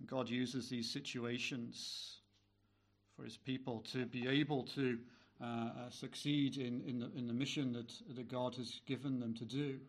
God 0.05 0.29
uses 0.29 0.69
these 0.69 0.91
situations 0.91 2.17
for 3.15 3.23
his 3.23 3.37
people 3.37 3.83
to 3.91 4.05
be 4.05 4.27
able 4.27 4.63
to 4.63 4.99
uh, 5.41 5.45
uh, 5.45 5.89
succeed 5.89 6.57
in, 6.57 6.81
in 6.87 6.99
the, 6.99 7.11
in, 7.15 7.27
the, 7.27 7.33
mission 7.33 7.73
that, 7.73 7.91
that 8.15 8.29
God 8.29 8.55
has 8.55 8.81
given 8.85 9.19
them 9.19 9.33
to 9.35 9.45
do. 9.45 9.79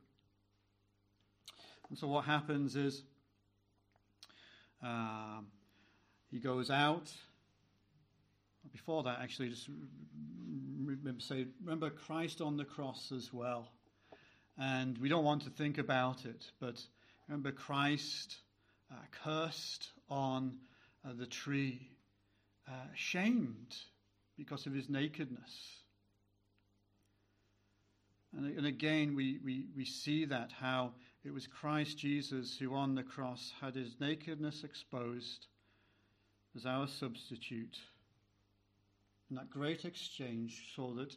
And 1.88 1.98
so 1.98 2.08
what 2.08 2.24
happens 2.24 2.76
is 2.76 3.02
um, 4.82 5.46
he 6.30 6.38
goes 6.38 6.70
out. 6.70 7.10
Before 8.72 9.02
that, 9.04 9.20
actually, 9.22 9.50
just 9.50 9.68
remember, 10.84 11.20
say, 11.20 11.46
remember 11.62 11.90
Christ 11.90 12.40
on 12.40 12.56
the 12.56 12.64
cross 12.64 13.12
as 13.14 13.32
well. 13.32 13.68
And 14.58 14.98
we 14.98 15.08
don't 15.08 15.24
want 15.24 15.42
to 15.42 15.50
think 15.50 15.78
about 15.78 16.24
it, 16.24 16.44
but 16.60 16.82
remember 17.28 17.52
Christ 17.52 18.36
uh, 18.90 18.96
cursed 19.22 19.90
on 20.08 20.54
uh, 21.04 21.12
the 21.16 21.26
tree, 21.26 21.90
uh, 22.68 22.72
shamed 22.94 23.76
because 24.36 24.66
of 24.66 24.72
his 24.72 24.88
nakedness. 24.88 25.82
And, 28.36 28.56
and 28.58 28.66
again, 28.66 29.14
we, 29.14 29.38
we, 29.44 29.66
we 29.76 29.84
see 29.84 30.24
that 30.26 30.52
how 30.52 30.92
it 31.26 31.34
was 31.34 31.48
Christ 31.48 31.98
Jesus 31.98 32.56
who 32.56 32.72
on 32.74 32.94
the 32.94 33.02
cross 33.02 33.52
had 33.60 33.74
his 33.74 33.96
nakedness 33.98 34.62
exposed 34.62 35.48
as 36.54 36.64
our 36.64 36.86
substitute. 36.86 37.76
And 39.28 39.36
that 39.36 39.50
great 39.50 39.84
exchange 39.84 40.72
so 40.76 40.94
that 40.94 41.16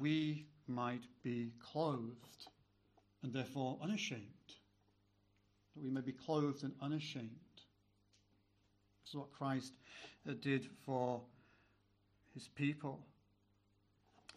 we 0.00 0.46
might 0.66 1.04
be 1.22 1.52
clothed 1.60 2.48
and 3.22 3.32
therefore 3.32 3.78
unashamed. 3.80 4.24
That 5.76 5.84
we 5.84 5.90
may 5.90 6.00
be 6.00 6.12
clothed 6.12 6.64
and 6.64 6.72
unashamed. 6.82 7.30
Is 9.06 9.14
what 9.14 9.30
Christ 9.30 9.74
uh, 10.28 10.32
did 10.40 10.66
for 10.84 11.20
his 12.34 12.48
people. 12.48 12.98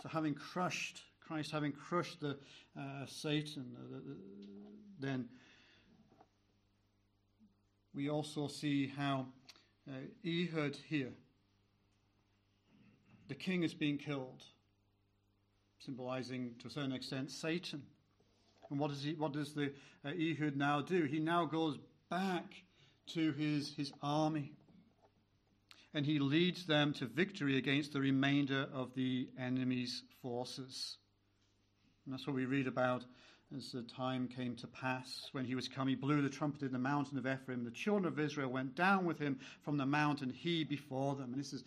So, 0.03 0.09
having 0.09 0.35
crushed 0.35 1.01
Christ, 1.27 1.51
having 1.51 1.71
crushed 1.71 2.19
the 2.19 2.37
uh, 2.77 3.05
Satan, 3.07 3.65
the, 3.89 3.97
the, 3.97 4.17
then 4.99 5.29
we 7.93 8.09
also 8.09 8.47
see 8.47 8.87
how 8.87 9.27
uh, 9.89 9.93
Ehud 10.25 10.77
here, 10.87 11.11
the 13.27 13.35
king 13.35 13.63
is 13.63 13.73
being 13.73 13.97
killed, 13.97 14.43
symbolizing 15.79 16.55
to 16.59 16.67
a 16.67 16.71
certain 16.71 16.93
extent 16.93 17.31
Satan. 17.31 17.83
And 18.69 18.79
what 18.79 18.89
does, 18.89 19.03
he, 19.03 19.13
what 19.13 19.33
does 19.33 19.53
the 19.53 19.71
uh, 20.05 20.09
Ehud 20.09 20.55
now 20.55 20.81
do? 20.81 21.03
He 21.03 21.19
now 21.19 21.45
goes 21.45 21.77
back 22.09 22.45
to 23.13 23.31
his, 23.33 23.73
his 23.75 23.91
army 24.01 24.53
and 25.93 26.05
he 26.05 26.19
leads 26.19 26.65
them 26.65 26.93
to 26.93 27.05
victory 27.05 27.57
against 27.57 27.93
the 27.93 27.99
remainder 27.99 28.67
of 28.73 28.93
the 28.95 29.29
enemy's 29.39 30.03
forces. 30.21 30.97
And 32.05 32.13
that's 32.13 32.27
what 32.27 32.35
we 32.35 32.45
read 32.45 32.67
about 32.67 33.05
as 33.55 33.71
the 33.71 33.83
time 33.83 34.27
came 34.27 34.55
to 34.55 34.67
pass. 34.67 35.29
When 35.31 35.45
he 35.45 35.55
was 35.55 35.67
come, 35.67 35.87
he 35.87 35.95
blew 35.95 36.21
the 36.21 36.29
trumpet 36.29 36.63
in 36.63 36.71
the 36.71 36.79
mountain 36.79 37.17
of 37.17 37.27
Ephraim. 37.27 37.63
The 37.63 37.71
children 37.71 38.11
of 38.11 38.19
Israel 38.19 38.49
went 38.49 38.75
down 38.75 39.05
with 39.05 39.19
him 39.19 39.39
from 39.61 39.77
the 39.77 39.85
mountain, 39.85 40.29
he 40.29 40.63
before 40.63 41.15
them. 41.15 41.33
And 41.33 41.39
this 41.39 41.53
is 41.53 41.63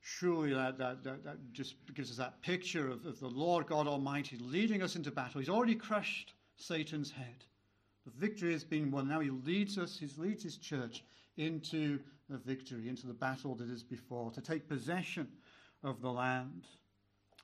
surely 0.00 0.52
that, 0.54 0.78
that, 0.78 1.02
that, 1.04 1.24
that 1.24 1.52
just 1.52 1.74
gives 1.94 2.10
us 2.10 2.16
that 2.18 2.40
picture 2.42 2.88
of, 2.88 3.04
of 3.06 3.18
the 3.18 3.28
Lord 3.28 3.66
God 3.66 3.88
Almighty 3.88 4.36
leading 4.40 4.82
us 4.82 4.94
into 4.94 5.10
battle. 5.10 5.40
He's 5.40 5.48
already 5.48 5.74
crushed 5.74 6.34
Satan's 6.56 7.10
head. 7.10 7.44
The 8.04 8.12
victory 8.12 8.52
has 8.52 8.62
been 8.62 8.90
won. 8.90 9.08
Now 9.08 9.20
he 9.20 9.30
leads 9.30 9.78
us, 9.78 9.98
he 9.98 10.08
leads 10.16 10.44
his 10.44 10.58
church 10.58 11.02
into 11.36 11.98
the 12.28 12.38
victory, 12.38 12.88
into 12.88 13.06
the 13.06 13.14
battle 13.14 13.54
that 13.56 13.68
is 13.68 13.82
before, 13.82 14.30
to 14.32 14.40
take 14.40 14.68
possession 14.68 15.28
of 15.82 16.00
the 16.00 16.10
land, 16.10 16.66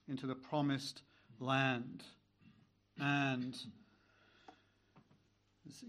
into 0.08 0.26
the 0.26 0.35
promised 0.35 1.02
land. 1.40 2.03
And 2.99 3.57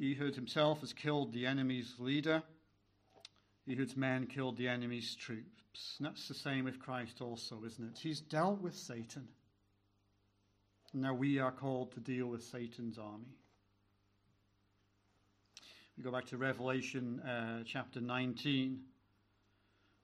Ehud 0.02 0.36
himself 0.36 0.82
has 0.82 0.94
killed 0.94 1.34
the 1.34 1.46
enemy's 1.46 1.94
leader. 2.00 2.44
Ehud's 3.70 3.96
men 3.96 4.28
killed 4.28 4.58
the 4.58 4.68
enemy's 4.68 5.16
troops. 5.16 5.96
And 5.98 6.08
that's 6.08 6.28
the 6.28 6.34
same 6.34 6.66
with 6.66 6.80
Christ 6.80 7.22
also, 7.22 7.64
isn't 7.66 7.84
it? 7.84 8.00
He's 8.00 8.22
dealt 8.22 8.62
with 8.62 8.76
Satan. 8.76 9.28
Now 10.94 11.14
we 11.14 11.40
are 11.40 11.52
called 11.52 11.94
to 11.94 12.00
deal 12.00 12.28
with 12.28 12.44
Satan's 12.44 12.98
army. 12.98 13.36
We 15.98 16.04
go 16.04 16.12
back 16.12 16.26
to 16.26 16.38
Revelation 16.38 17.20
uh, 17.20 17.64
chapter 17.66 18.02
19. 18.02 18.80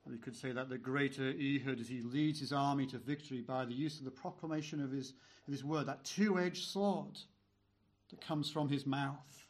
We 0.06 0.18
could 0.18 0.36
say 0.36 0.52
that 0.52 0.70
the 0.70 0.78
greater 0.78 1.30
Ehud, 1.30 1.80
as 1.80 1.88
he 1.88 2.02
leads 2.02 2.40
his 2.40 2.52
army 2.52 2.88
to 2.88 2.98
victory 2.98 3.42
by 3.42 3.66
the 3.66 3.74
use 3.74 4.00
of 4.00 4.06
the 4.06 4.12
proclamation 4.12 4.82
of 4.82 4.92
his, 4.92 5.14
of 5.48 5.52
his 5.52 5.64
word, 5.64 5.86
that 5.88 6.04
two 6.04 6.40
edged 6.40 6.66
sword 6.68 7.20
that 8.10 8.22
comes 8.22 8.50
from 8.50 8.70
his 8.70 8.86
mouth. 8.86 9.46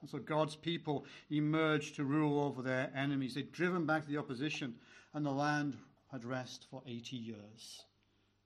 And 0.00 0.10
so 0.10 0.18
God's 0.18 0.56
people 0.56 1.06
emerge 1.30 1.94
to 1.94 2.04
rule 2.04 2.38
over 2.42 2.60
their 2.60 2.90
enemies. 2.94 3.34
They'd 3.34 3.52
driven 3.52 3.86
back 3.86 4.06
the 4.06 4.18
opposition 4.18 4.74
and 5.14 5.24
the 5.24 5.30
land 5.30 5.76
had 6.12 6.24
rest 6.24 6.66
for 6.70 6.82
80 6.86 7.16
years. 7.16 7.82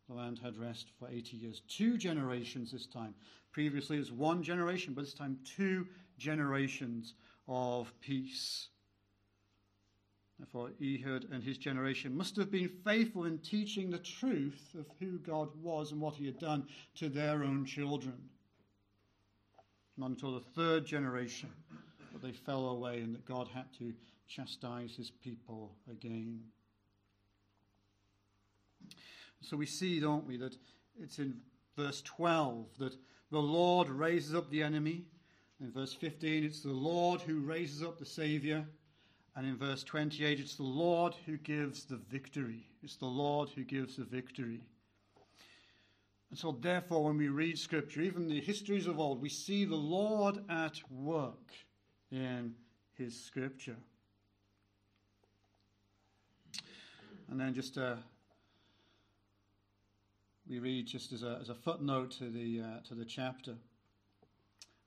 The 0.09 0.15
land 0.15 0.39
had 0.43 0.57
rest 0.57 0.87
for 0.99 1.09
80 1.09 1.37
years. 1.37 1.63
Two 1.69 1.99
generations 1.99 2.71
this 2.71 2.87
time. 2.87 3.15
Previously 3.53 3.97
it 3.97 4.01
was 4.01 4.13
one 4.13 4.43
generation, 4.43 4.95
but 4.95 5.05
this 5.05 5.15
time 5.15 5.39
two 5.45 5.87
generations 6.17 7.15
of 7.49 7.93
peace. 8.01 8.69
Therefore, 10.39 10.71
Ehud 10.81 11.29
and 11.33 11.43
his 11.43 11.59
generation 11.59 12.17
must 12.17 12.37
have 12.37 12.51
been 12.51 12.69
faithful 12.85 13.25
in 13.25 13.39
teaching 13.39 13.91
the 13.91 13.99
truth 13.99 14.75
of 14.79 14.87
who 15.01 15.19
God 15.19 15.49
was 15.61 15.91
and 15.91 16.01
what 16.01 16.15
he 16.15 16.27
had 16.27 16.39
done 16.39 16.69
to 16.97 17.09
their 17.09 17.43
own 17.43 17.65
children. 17.65 18.15
Not 19.97 20.11
until 20.11 20.35
the 20.35 20.47
third 20.55 20.87
generation 20.87 21.51
that 22.13 22.23
they 22.23 22.33
fell 22.33 22.69
away 22.69 23.01
and 23.01 23.15
that 23.15 23.27
God 23.27 23.49
had 23.53 23.67
to 23.79 23.93
chastise 24.29 24.95
his 24.95 25.11
people 25.11 25.73
again. 25.91 26.41
So 29.41 29.57
we 29.57 29.67
see, 29.67 29.99
don't 29.99 30.27
we, 30.27 30.37
that 30.37 30.57
it's 31.01 31.19
in 31.19 31.41
verse 31.77 32.01
12 32.03 32.67
that 32.79 32.97
the 33.31 33.39
Lord 33.41 33.89
raises 33.89 34.35
up 34.35 34.51
the 34.51 34.63
enemy. 34.63 35.05
In 35.61 35.73
verse 35.73 35.95
15, 35.95 36.45
it's 36.45 36.63
the 36.63 36.71
Lord 36.71 37.21
who 37.23 37.41
raises 37.41 37.83
up 37.83 37.99
the 37.99 38.07
Saviour. 38.07 38.65
And 39.39 39.47
in 39.47 39.57
verse 39.57 39.85
28, 39.85 40.41
it's 40.41 40.57
the 40.57 40.65
Lord 40.65 41.15
who 41.25 41.37
gives 41.37 41.85
the 41.85 42.01
victory. 42.11 42.67
It's 42.83 42.97
the 42.97 43.07
Lord 43.07 43.49
who 43.51 43.63
gives 43.63 43.95
the 43.95 44.03
victory. 44.03 44.63
And 46.31 46.37
so, 46.37 46.59
therefore, 46.61 47.05
when 47.05 47.17
we 47.17 47.29
read 47.29 47.57
Scripture, 47.57 48.01
even 48.01 48.27
the 48.27 48.41
histories 48.41 48.89
of 48.89 48.99
old, 48.99 49.23
we 49.23 49.29
see 49.29 49.65
the 49.65 49.77
Lord 49.77 50.39
at 50.51 50.81
work 50.91 51.53
in 52.11 52.57
His 52.95 53.17
Scripture. 53.17 53.77
And 57.31 57.39
then 57.39 57.55
just 57.55 57.79
uh, 57.79 57.95
we 60.51 60.59
read 60.59 60.89
just 60.89 61.13
as 61.13 61.23
a, 61.23 61.39
as 61.41 61.49
a 61.49 61.55
footnote 61.55 62.11
to 62.19 62.29
the, 62.29 62.61
uh, 62.61 62.89
to 62.89 62.97
the 62.97 63.05
chapter. 63.05 63.55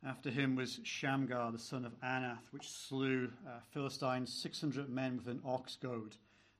After 0.03 0.31
him 0.31 0.55
was 0.55 0.79
Shamgar, 0.81 1.51
the 1.51 1.59
son 1.59 1.85
of 1.85 1.93
Anath, 2.01 2.49
which 2.49 2.67
slew 2.67 3.29
uh, 3.47 3.59
Philistines 3.71 4.33
600 4.33 4.89
men 4.89 5.15
with 5.15 5.27
an 5.27 5.39
ox 5.45 5.77
goad, 5.79 6.15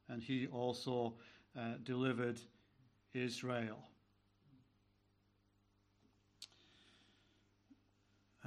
and 0.08 0.22
he 0.22 0.46
also 0.46 1.16
uh, 1.58 1.74
delivered 1.84 2.40
Israel. 3.16 3.80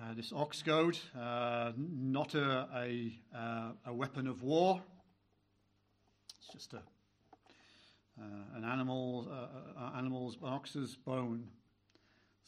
Uh, 0.01 0.15
this 0.15 0.33
ox 0.33 0.63
goad, 0.63 0.97
uh, 1.19 1.73
not 1.77 2.37
a, 2.37 2.69
a, 2.77 3.13
uh, 3.37 3.73
a, 3.87 3.93
weapon 3.93 4.29
of 4.29 4.45
war, 4.45 4.81
it's 6.39 6.53
just 6.53 6.73
a, 6.73 6.83
uh, 8.21 8.57
an 8.57 8.65
animal, 8.65 9.29
animal's 9.97 10.37
ox's 10.41 10.95
bone. 10.95 11.49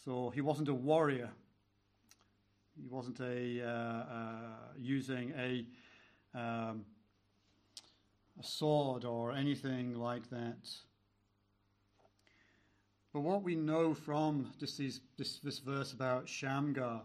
So 0.05 0.31
he 0.31 0.41
wasn't 0.41 0.69
a 0.69 0.75
warrior 0.75 1.31
he 2.81 2.89
wasn't 2.89 3.21
a 3.21 3.63
uh, 3.63 3.69
uh, 3.69 4.39
using 4.79 5.33
a 5.39 5.67
um, 6.39 6.85
a 8.39 8.43
sword 8.43 9.05
or 9.05 9.33
anything 9.33 9.95
like 9.95 10.29
that. 10.31 10.69
But 13.13 13.21
what 13.21 13.43
we 13.43 13.55
know 13.55 13.95
from 13.95 14.53
this, 14.61 14.77
this, 15.17 15.39
this 15.39 15.59
verse 15.61 15.93
about 15.93 16.29
Shamgar, 16.29 17.01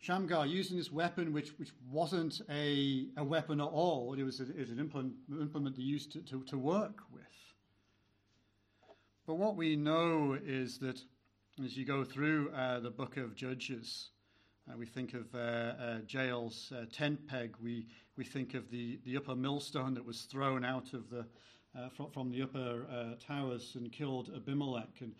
Shamgar 0.00 0.46
using 0.46 0.76
this 0.76 0.92
weapon, 0.92 1.32
which, 1.32 1.50
which 1.58 1.70
wasn't 1.90 2.40
a, 2.48 3.08
a 3.16 3.24
weapon 3.24 3.60
at 3.60 3.64
all, 3.66 4.14
it 4.14 4.22
was, 4.22 4.38
a, 4.38 4.44
it 4.44 4.60
was 4.60 4.70
an 4.70 4.78
implement, 4.78 5.14
implement 5.28 5.76
they 5.76 5.82
used 5.82 6.12
to, 6.12 6.20
to, 6.20 6.44
to 6.44 6.56
work 6.56 7.00
with. 7.12 7.22
But 9.26 9.34
what 9.34 9.56
we 9.56 9.74
know 9.74 10.38
is 10.40 10.78
that 10.78 11.00
as 11.64 11.76
you 11.76 11.84
go 11.84 12.04
through 12.04 12.50
uh, 12.50 12.78
the 12.78 12.90
book 12.90 13.16
of 13.16 13.34
Judges, 13.34 14.10
we 14.76 14.86
think 14.86 15.14
of 15.14 15.34
uh, 15.34 15.38
uh, 15.38 15.98
Jael's 16.06 16.72
uh, 16.76 16.84
tent 16.92 17.26
peg. 17.26 17.54
We, 17.62 17.86
we 18.16 18.24
think 18.24 18.54
of 18.54 18.70
the, 18.70 18.98
the 19.04 19.16
upper 19.16 19.34
millstone 19.34 19.94
that 19.94 20.04
was 20.04 20.22
thrown 20.22 20.64
out 20.64 20.92
of 20.92 21.08
the, 21.08 21.24
uh, 21.76 21.88
from, 21.90 22.10
from 22.10 22.30
the 22.30 22.42
upper 22.42 22.86
uh, 22.90 23.14
towers 23.24 23.72
and 23.76 23.90
killed 23.90 24.30
Abimelech. 24.34 25.00
And 25.00 25.14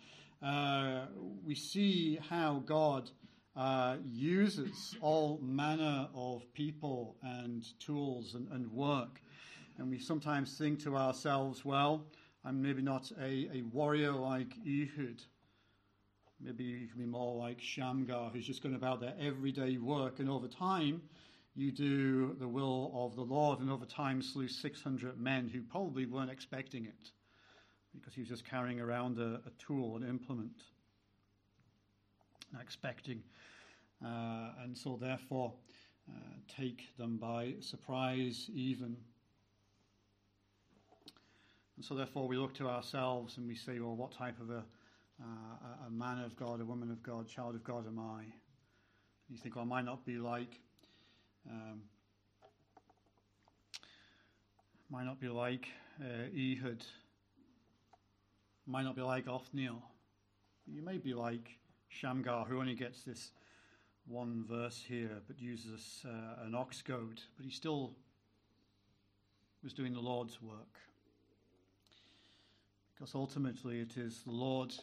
we 1.45 1.55
see 1.55 2.19
how 2.29 2.63
God 2.65 3.09
uses 4.05 4.95
all 5.01 5.39
manner 5.41 6.07
of 6.13 6.43
people 6.53 7.15
and 7.23 7.65
tools 7.79 8.35
and, 8.35 8.47
and 8.51 8.71
work. 8.71 9.21
And 9.77 9.89
we 9.89 9.99
sometimes 9.99 10.57
think 10.57 10.81
to 10.83 10.95
ourselves, 10.95 11.65
well, 11.65 12.05
I'm 12.45 12.61
maybe 12.61 12.81
not 12.81 13.11
a, 13.19 13.49
a 13.53 13.63
warrior 13.71 14.11
like 14.11 14.53
Ehud. 14.65 15.23
Maybe 16.41 16.63
you 16.63 16.87
can 16.87 16.97
be 16.97 17.05
more 17.05 17.35
like 17.35 17.59
Shamgar, 17.59 18.29
who's 18.31 18.47
just 18.47 18.63
going 18.63 18.75
about 18.75 19.01
their 19.01 19.13
everyday 19.19 19.77
work, 19.77 20.19
and 20.19 20.29
over 20.29 20.47
time, 20.47 21.01
you 21.55 21.71
do 21.71 22.35
the 22.39 22.47
will 22.47 22.91
of 22.95 23.15
the 23.17 23.21
Lord, 23.21 23.59
and 23.59 23.69
over 23.69 23.85
time 23.85 24.21
slew 24.21 24.47
600 24.47 25.19
men 25.19 25.49
who 25.49 25.61
probably 25.61 26.05
weren't 26.05 26.31
expecting 26.31 26.85
it 26.85 27.11
because 27.93 28.13
he 28.13 28.21
was 28.21 28.29
just 28.29 28.45
carrying 28.45 28.79
around 28.79 29.19
a, 29.19 29.41
a 29.45 29.51
tool, 29.57 29.97
an 29.97 30.07
implement, 30.07 30.63
not 32.53 32.61
expecting. 32.61 33.21
Uh, 34.03 34.51
and 34.63 34.77
so, 34.77 34.97
therefore, 35.01 35.51
uh, 36.09 36.13
take 36.47 36.95
them 36.97 37.17
by 37.17 37.55
surprise, 37.59 38.49
even. 38.53 38.95
And 41.75 41.83
so, 41.83 41.95
therefore, 41.95 42.29
we 42.29 42.37
look 42.37 42.53
to 42.55 42.69
ourselves 42.69 43.37
and 43.37 43.45
we 43.45 43.55
say, 43.55 43.79
well, 43.79 43.95
what 43.95 44.13
type 44.13 44.39
of 44.39 44.49
a 44.51 44.63
uh, 45.21 45.87
a 45.87 45.89
man 45.89 46.19
of 46.19 46.35
God, 46.35 46.61
a 46.61 46.65
woman 46.65 46.91
of 46.91 47.03
God, 47.03 47.27
child 47.27 47.55
of 47.55 47.63
God 47.63 47.87
am 47.87 47.99
I? 47.99 48.23
You 49.29 49.37
think, 49.37 49.55
well, 49.55 49.65
I 49.65 49.67
might 49.67 49.85
not 49.85 50.05
be 50.05 50.17
like, 50.17 50.59
um, 51.49 51.81
might 54.89 55.05
not 55.05 55.19
be 55.19 55.27
like 55.27 55.67
uh, 56.01 56.35
Ehud, 56.35 56.83
might 58.65 58.83
not 58.83 58.95
be 58.95 59.01
like 59.01 59.27
Othniel. 59.27 59.81
You 60.65 60.81
may 60.81 60.97
be 60.97 61.13
like 61.13 61.59
Shamgar, 61.89 62.45
who 62.45 62.59
only 62.59 62.75
gets 62.75 63.03
this 63.03 63.31
one 64.07 64.43
verse 64.49 64.83
here, 64.87 65.21
but 65.27 65.39
uses 65.39 66.03
uh, 66.05 66.45
an 66.45 66.55
ox 66.55 66.81
goad, 66.81 67.21
but 67.37 67.45
he 67.45 67.51
still 67.51 67.95
was 69.63 69.73
doing 69.73 69.93
the 69.93 69.99
Lord's 69.99 70.41
work. 70.41 70.79
Because 72.93 73.13
ultimately 73.13 73.79
it 73.79 73.97
is 73.97 74.23
the 74.23 74.31
Lord 74.31 74.73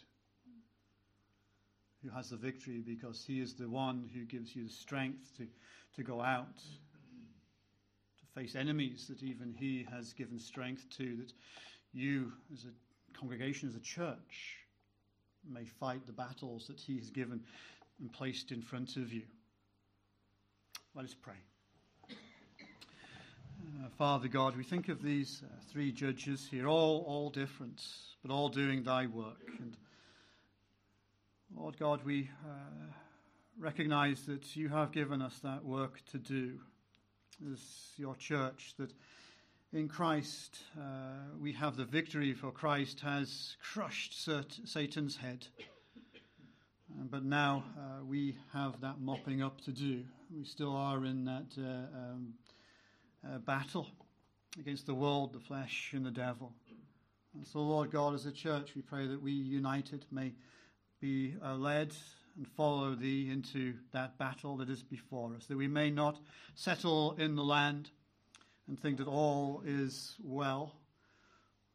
who 2.06 2.16
has 2.16 2.30
the 2.30 2.36
victory 2.36 2.82
because 2.86 3.24
he 3.26 3.40
is 3.40 3.54
the 3.54 3.68
one 3.68 4.08
who 4.14 4.24
gives 4.24 4.54
you 4.54 4.64
the 4.64 4.72
strength 4.72 5.36
to, 5.36 5.46
to 5.94 6.02
go 6.02 6.20
out, 6.20 6.56
to 6.58 8.40
face 8.40 8.54
enemies 8.54 9.06
that 9.08 9.22
even 9.22 9.54
he 9.58 9.86
has 9.90 10.12
given 10.12 10.38
strength 10.38 10.86
to, 10.96 11.16
that 11.16 11.32
you 11.92 12.32
as 12.52 12.64
a 12.64 13.18
congregation, 13.18 13.68
as 13.68 13.74
a 13.74 13.80
church, 13.80 14.56
may 15.48 15.64
fight 15.64 16.06
the 16.06 16.12
battles 16.12 16.66
that 16.66 16.80
he 16.80 16.96
has 16.98 17.10
given 17.10 17.40
and 18.00 18.12
placed 18.12 18.52
in 18.52 18.60
front 18.62 18.96
of 18.96 19.12
you. 19.12 19.22
Let 20.94 21.04
us 21.04 21.14
pray. 21.14 21.34
Uh, 22.10 23.88
Father 23.98 24.28
God, 24.28 24.56
we 24.56 24.62
think 24.62 24.88
of 24.88 25.02
these 25.02 25.42
uh, 25.44 25.48
three 25.72 25.90
judges 25.92 26.46
here, 26.50 26.68
all, 26.68 27.04
all 27.06 27.30
different, 27.30 27.82
but 28.22 28.32
all 28.32 28.48
doing 28.48 28.82
thy 28.82 29.06
work. 29.06 29.50
And 29.58 29.76
Lord 31.58 31.78
God, 31.78 32.04
we 32.04 32.28
uh, 32.44 32.92
recognize 33.58 34.26
that 34.26 34.56
you 34.56 34.68
have 34.68 34.92
given 34.92 35.22
us 35.22 35.38
that 35.38 35.64
work 35.64 36.02
to 36.12 36.18
do 36.18 36.58
as 37.50 37.60
your 37.96 38.14
church, 38.16 38.74
that 38.78 38.92
in 39.72 39.88
Christ 39.88 40.58
uh, 40.78 40.82
we 41.40 41.54
have 41.54 41.76
the 41.76 41.86
victory, 41.86 42.34
for 42.34 42.50
Christ 42.50 43.00
has 43.00 43.56
crushed 43.72 44.22
Satan's 44.66 45.16
head. 45.16 45.46
But 47.10 47.24
now 47.24 47.64
uh, 47.78 48.04
we 48.04 48.36
have 48.52 48.78
that 48.82 49.00
mopping 49.00 49.42
up 49.42 49.62
to 49.62 49.72
do. 49.72 50.04
We 50.36 50.44
still 50.44 50.76
are 50.76 51.06
in 51.06 51.24
that 51.24 51.56
uh, 51.58 51.98
um, 51.98 52.34
uh, 53.26 53.38
battle 53.38 53.88
against 54.60 54.84
the 54.84 54.94
world, 54.94 55.32
the 55.32 55.40
flesh, 55.40 55.92
and 55.94 56.04
the 56.04 56.10
devil. 56.10 56.52
And 57.34 57.46
so, 57.46 57.60
Lord 57.60 57.90
God, 57.90 58.14
as 58.14 58.26
a 58.26 58.32
church, 58.32 58.72
we 58.76 58.82
pray 58.82 59.06
that 59.06 59.22
we 59.22 59.32
united 59.32 60.04
may 60.10 60.34
be 61.00 61.34
uh, 61.44 61.54
led 61.54 61.94
and 62.36 62.46
follow 62.48 62.94
thee 62.94 63.30
into 63.30 63.74
that 63.92 64.18
battle 64.18 64.56
that 64.58 64.68
is 64.68 64.82
before 64.82 65.34
us, 65.34 65.46
that 65.46 65.56
we 65.56 65.68
may 65.68 65.90
not 65.90 66.18
settle 66.54 67.14
in 67.18 67.34
the 67.34 67.44
land 67.44 67.90
and 68.68 68.78
think 68.78 68.98
that 68.98 69.06
all 69.06 69.62
is 69.64 70.14
well, 70.22 70.74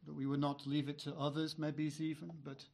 that 0.06 0.14
we 0.14 0.26
would 0.26 0.40
not 0.40 0.66
leave 0.66 0.88
it 0.88 0.98
to 1.00 1.14
others, 1.14 1.56
maybe 1.58 1.90
even, 1.98 2.30
but 2.44 2.64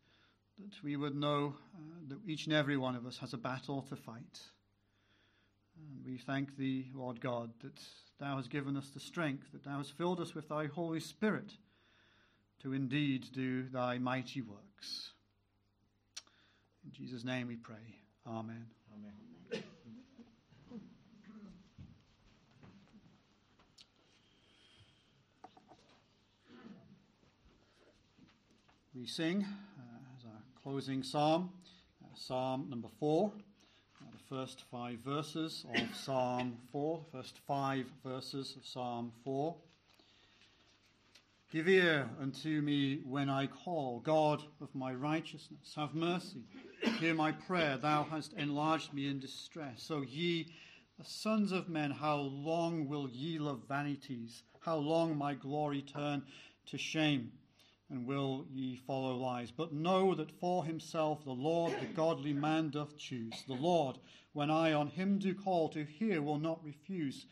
that 0.59 0.83
we 0.83 0.97
would 0.97 1.15
know 1.15 1.55
uh, 1.77 1.81
that 2.09 2.19
each 2.27 2.47
and 2.47 2.55
every 2.55 2.77
one 2.77 2.97
of 2.97 3.07
us 3.07 3.19
has 3.19 3.33
a 3.33 3.39
battle 3.39 3.83
to 3.83 3.97
fight. 3.97 4.41
And 5.77 6.05
we 6.05 6.19
thank 6.19 6.57
thee, 6.57 6.91
Lord 6.95 7.21
God, 7.21 7.51
that 7.63 7.81
thou 8.19 8.37
hast 8.37 8.51
given 8.51 8.77
us 8.77 8.89
the 8.89 9.01
strength, 9.01 9.53
that 9.53 9.65
thou 9.65 9.79
hast 9.79 9.97
filled 9.97 10.21
us 10.21 10.35
with 10.35 10.49
thy 10.49 10.67
Holy 10.67 11.01
Spirit 11.01 11.53
to 12.63 12.73
indeed 12.73 13.29
do 13.33 13.69
thy 13.69 13.99
mighty 13.99 14.43
works. 14.43 15.13
In 16.89 16.95
Jesus' 16.95 17.23
name 17.23 17.49
we 17.49 17.57
pray. 17.57 17.77
Amen. 18.27 18.65
Amen. 18.95 19.63
We 28.95 29.07
sing 29.07 29.45
uh, 29.45 29.83
as 30.17 30.25
our 30.25 30.41
closing 30.63 31.03
psalm, 31.03 31.51
uh, 32.03 32.07
Psalm 32.15 32.69
number 32.71 32.89
four, 32.99 33.33
uh, 34.01 34.07
the 34.11 34.35
first 34.35 34.65
five 34.71 34.99
verses 35.01 35.67
of 35.75 35.95
Psalm 35.95 36.57
4, 36.73 37.05
first 37.13 37.39
five 37.47 37.85
verses 38.03 38.57
of 38.57 38.65
Psalm 38.65 39.13
4. 39.25 39.55
Give 41.53 41.69
ear 41.69 42.09
unto 42.19 42.63
me 42.63 43.03
when 43.05 43.29
I 43.29 43.47
call, 43.47 44.01
God 44.01 44.43
of 44.63 44.75
my 44.75 44.95
righteousness, 44.95 45.75
have 45.77 45.95
mercy. 45.95 46.45
Hear 46.81 47.15
my 47.15 47.33
prayer, 47.33 47.77
thou 47.77 48.05
hast 48.05 48.33
enlarged 48.35 48.93
me 48.93 49.09
in 49.09 49.19
distress. 49.19 49.83
So 49.83 50.03
ye, 50.03 50.53
sons 51.05 51.51
of 51.51 51.69
men, 51.69 51.91
how 51.91 52.17
long 52.17 52.89
will 52.89 53.09
ye 53.09 53.39
love 53.39 53.63
vanities? 53.69 54.43
How 54.61 54.77
long 54.77 55.17
my 55.17 55.35
glory 55.35 55.83
turn 55.83 56.23
to 56.67 56.79
shame? 56.79 57.33
And 57.91 58.07
will 58.07 58.47
ye 58.53 58.77
follow 58.77 59.17
lies? 59.17 59.51
But 59.51 59.73
know 59.73 60.15
that 60.15 60.31
for 60.41 60.65
himself 60.65 61.25
the 61.25 61.31
Lord, 61.31 61.73
the 61.81 61.87
godly 61.87 62.33
man, 62.33 62.71
doth 62.71 62.97
choose. 62.97 63.45
The 63.47 63.55
Lord, 63.55 63.99
when 64.33 64.51
I 64.51 64.73
on 64.73 64.89
him 64.89 65.19
do 65.19 65.35
call, 65.35 65.69
to 65.71 65.85
hear 65.85 66.21
will 66.21 66.39
not 66.39 66.65
refuse. 66.65 67.27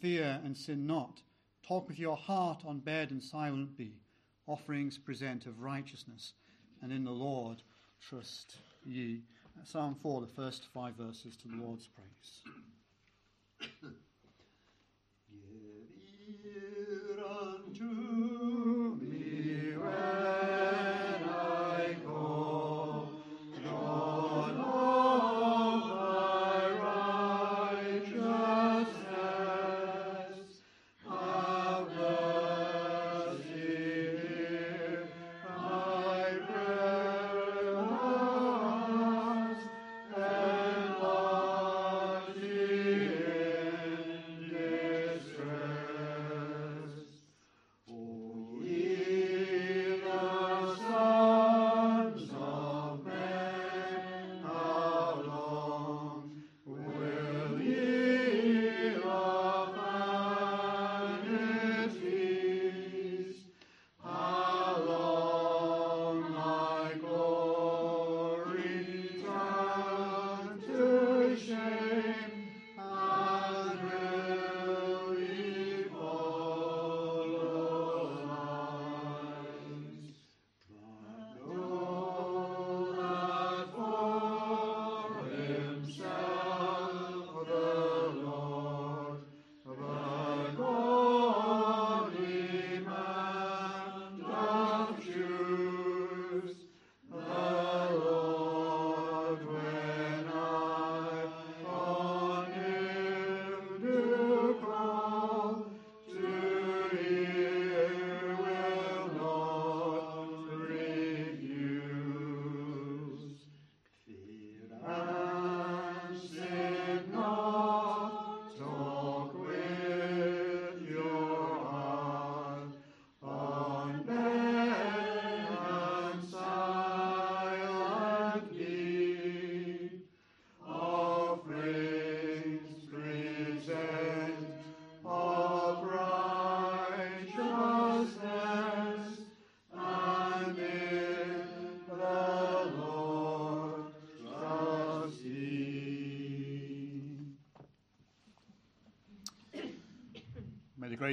Fear 0.00 0.40
and 0.44 0.56
sin 0.56 0.86
not. 0.86 1.22
Talk 1.66 1.88
with 1.88 1.98
your 1.98 2.16
heart 2.16 2.62
on 2.66 2.80
bed 2.80 3.10
and 3.10 3.22
silent 3.22 3.76
be. 3.76 4.00
Offerings 4.46 4.98
present 4.98 5.46
of 5.46 5.60
righteousness, 5.60 6.32
and 6.82 6.92
in 6.92 7.04
the 7.04 7.12
Lord 7.12 7.62
trust 8.00 8.56
ye. 8.86 9.22
Psalm 9.64 9.96
4, 10.02 10.22
the 10.22 10.26
first 10.26 10.66
five 10.74 10.94
verses 10.94 11.36
to 11.36 11.48
the 11.48 11.56
Lord's 11.56 11.86
praise. 11.86 12.42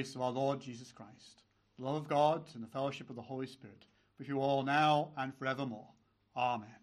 Grace 0.00 0.14
of 0.14 0.22
our 0.22 0.30
Lord 0.30 0.62
Jesus 0.62 0.92
Christ, 0.92 1.42
the 1.78 1.84
love 1.84 1.96
of 1.96 2.08
God, 2.08 2.48
and 2.54 2.62
the 2.62 2.68
fellowship 2.68 3.10
of 3.10 3.16
the 3.16 3.20
Holy 3.20 3.46
Spirit 3.46 3.84
with 4.18 4.28
you 4.28 4.40
all 4.40 4.62
now 4.62 5.10
and 5.18 5.34
forevermore. 5.34 5.88
Amen. 6.34 6.79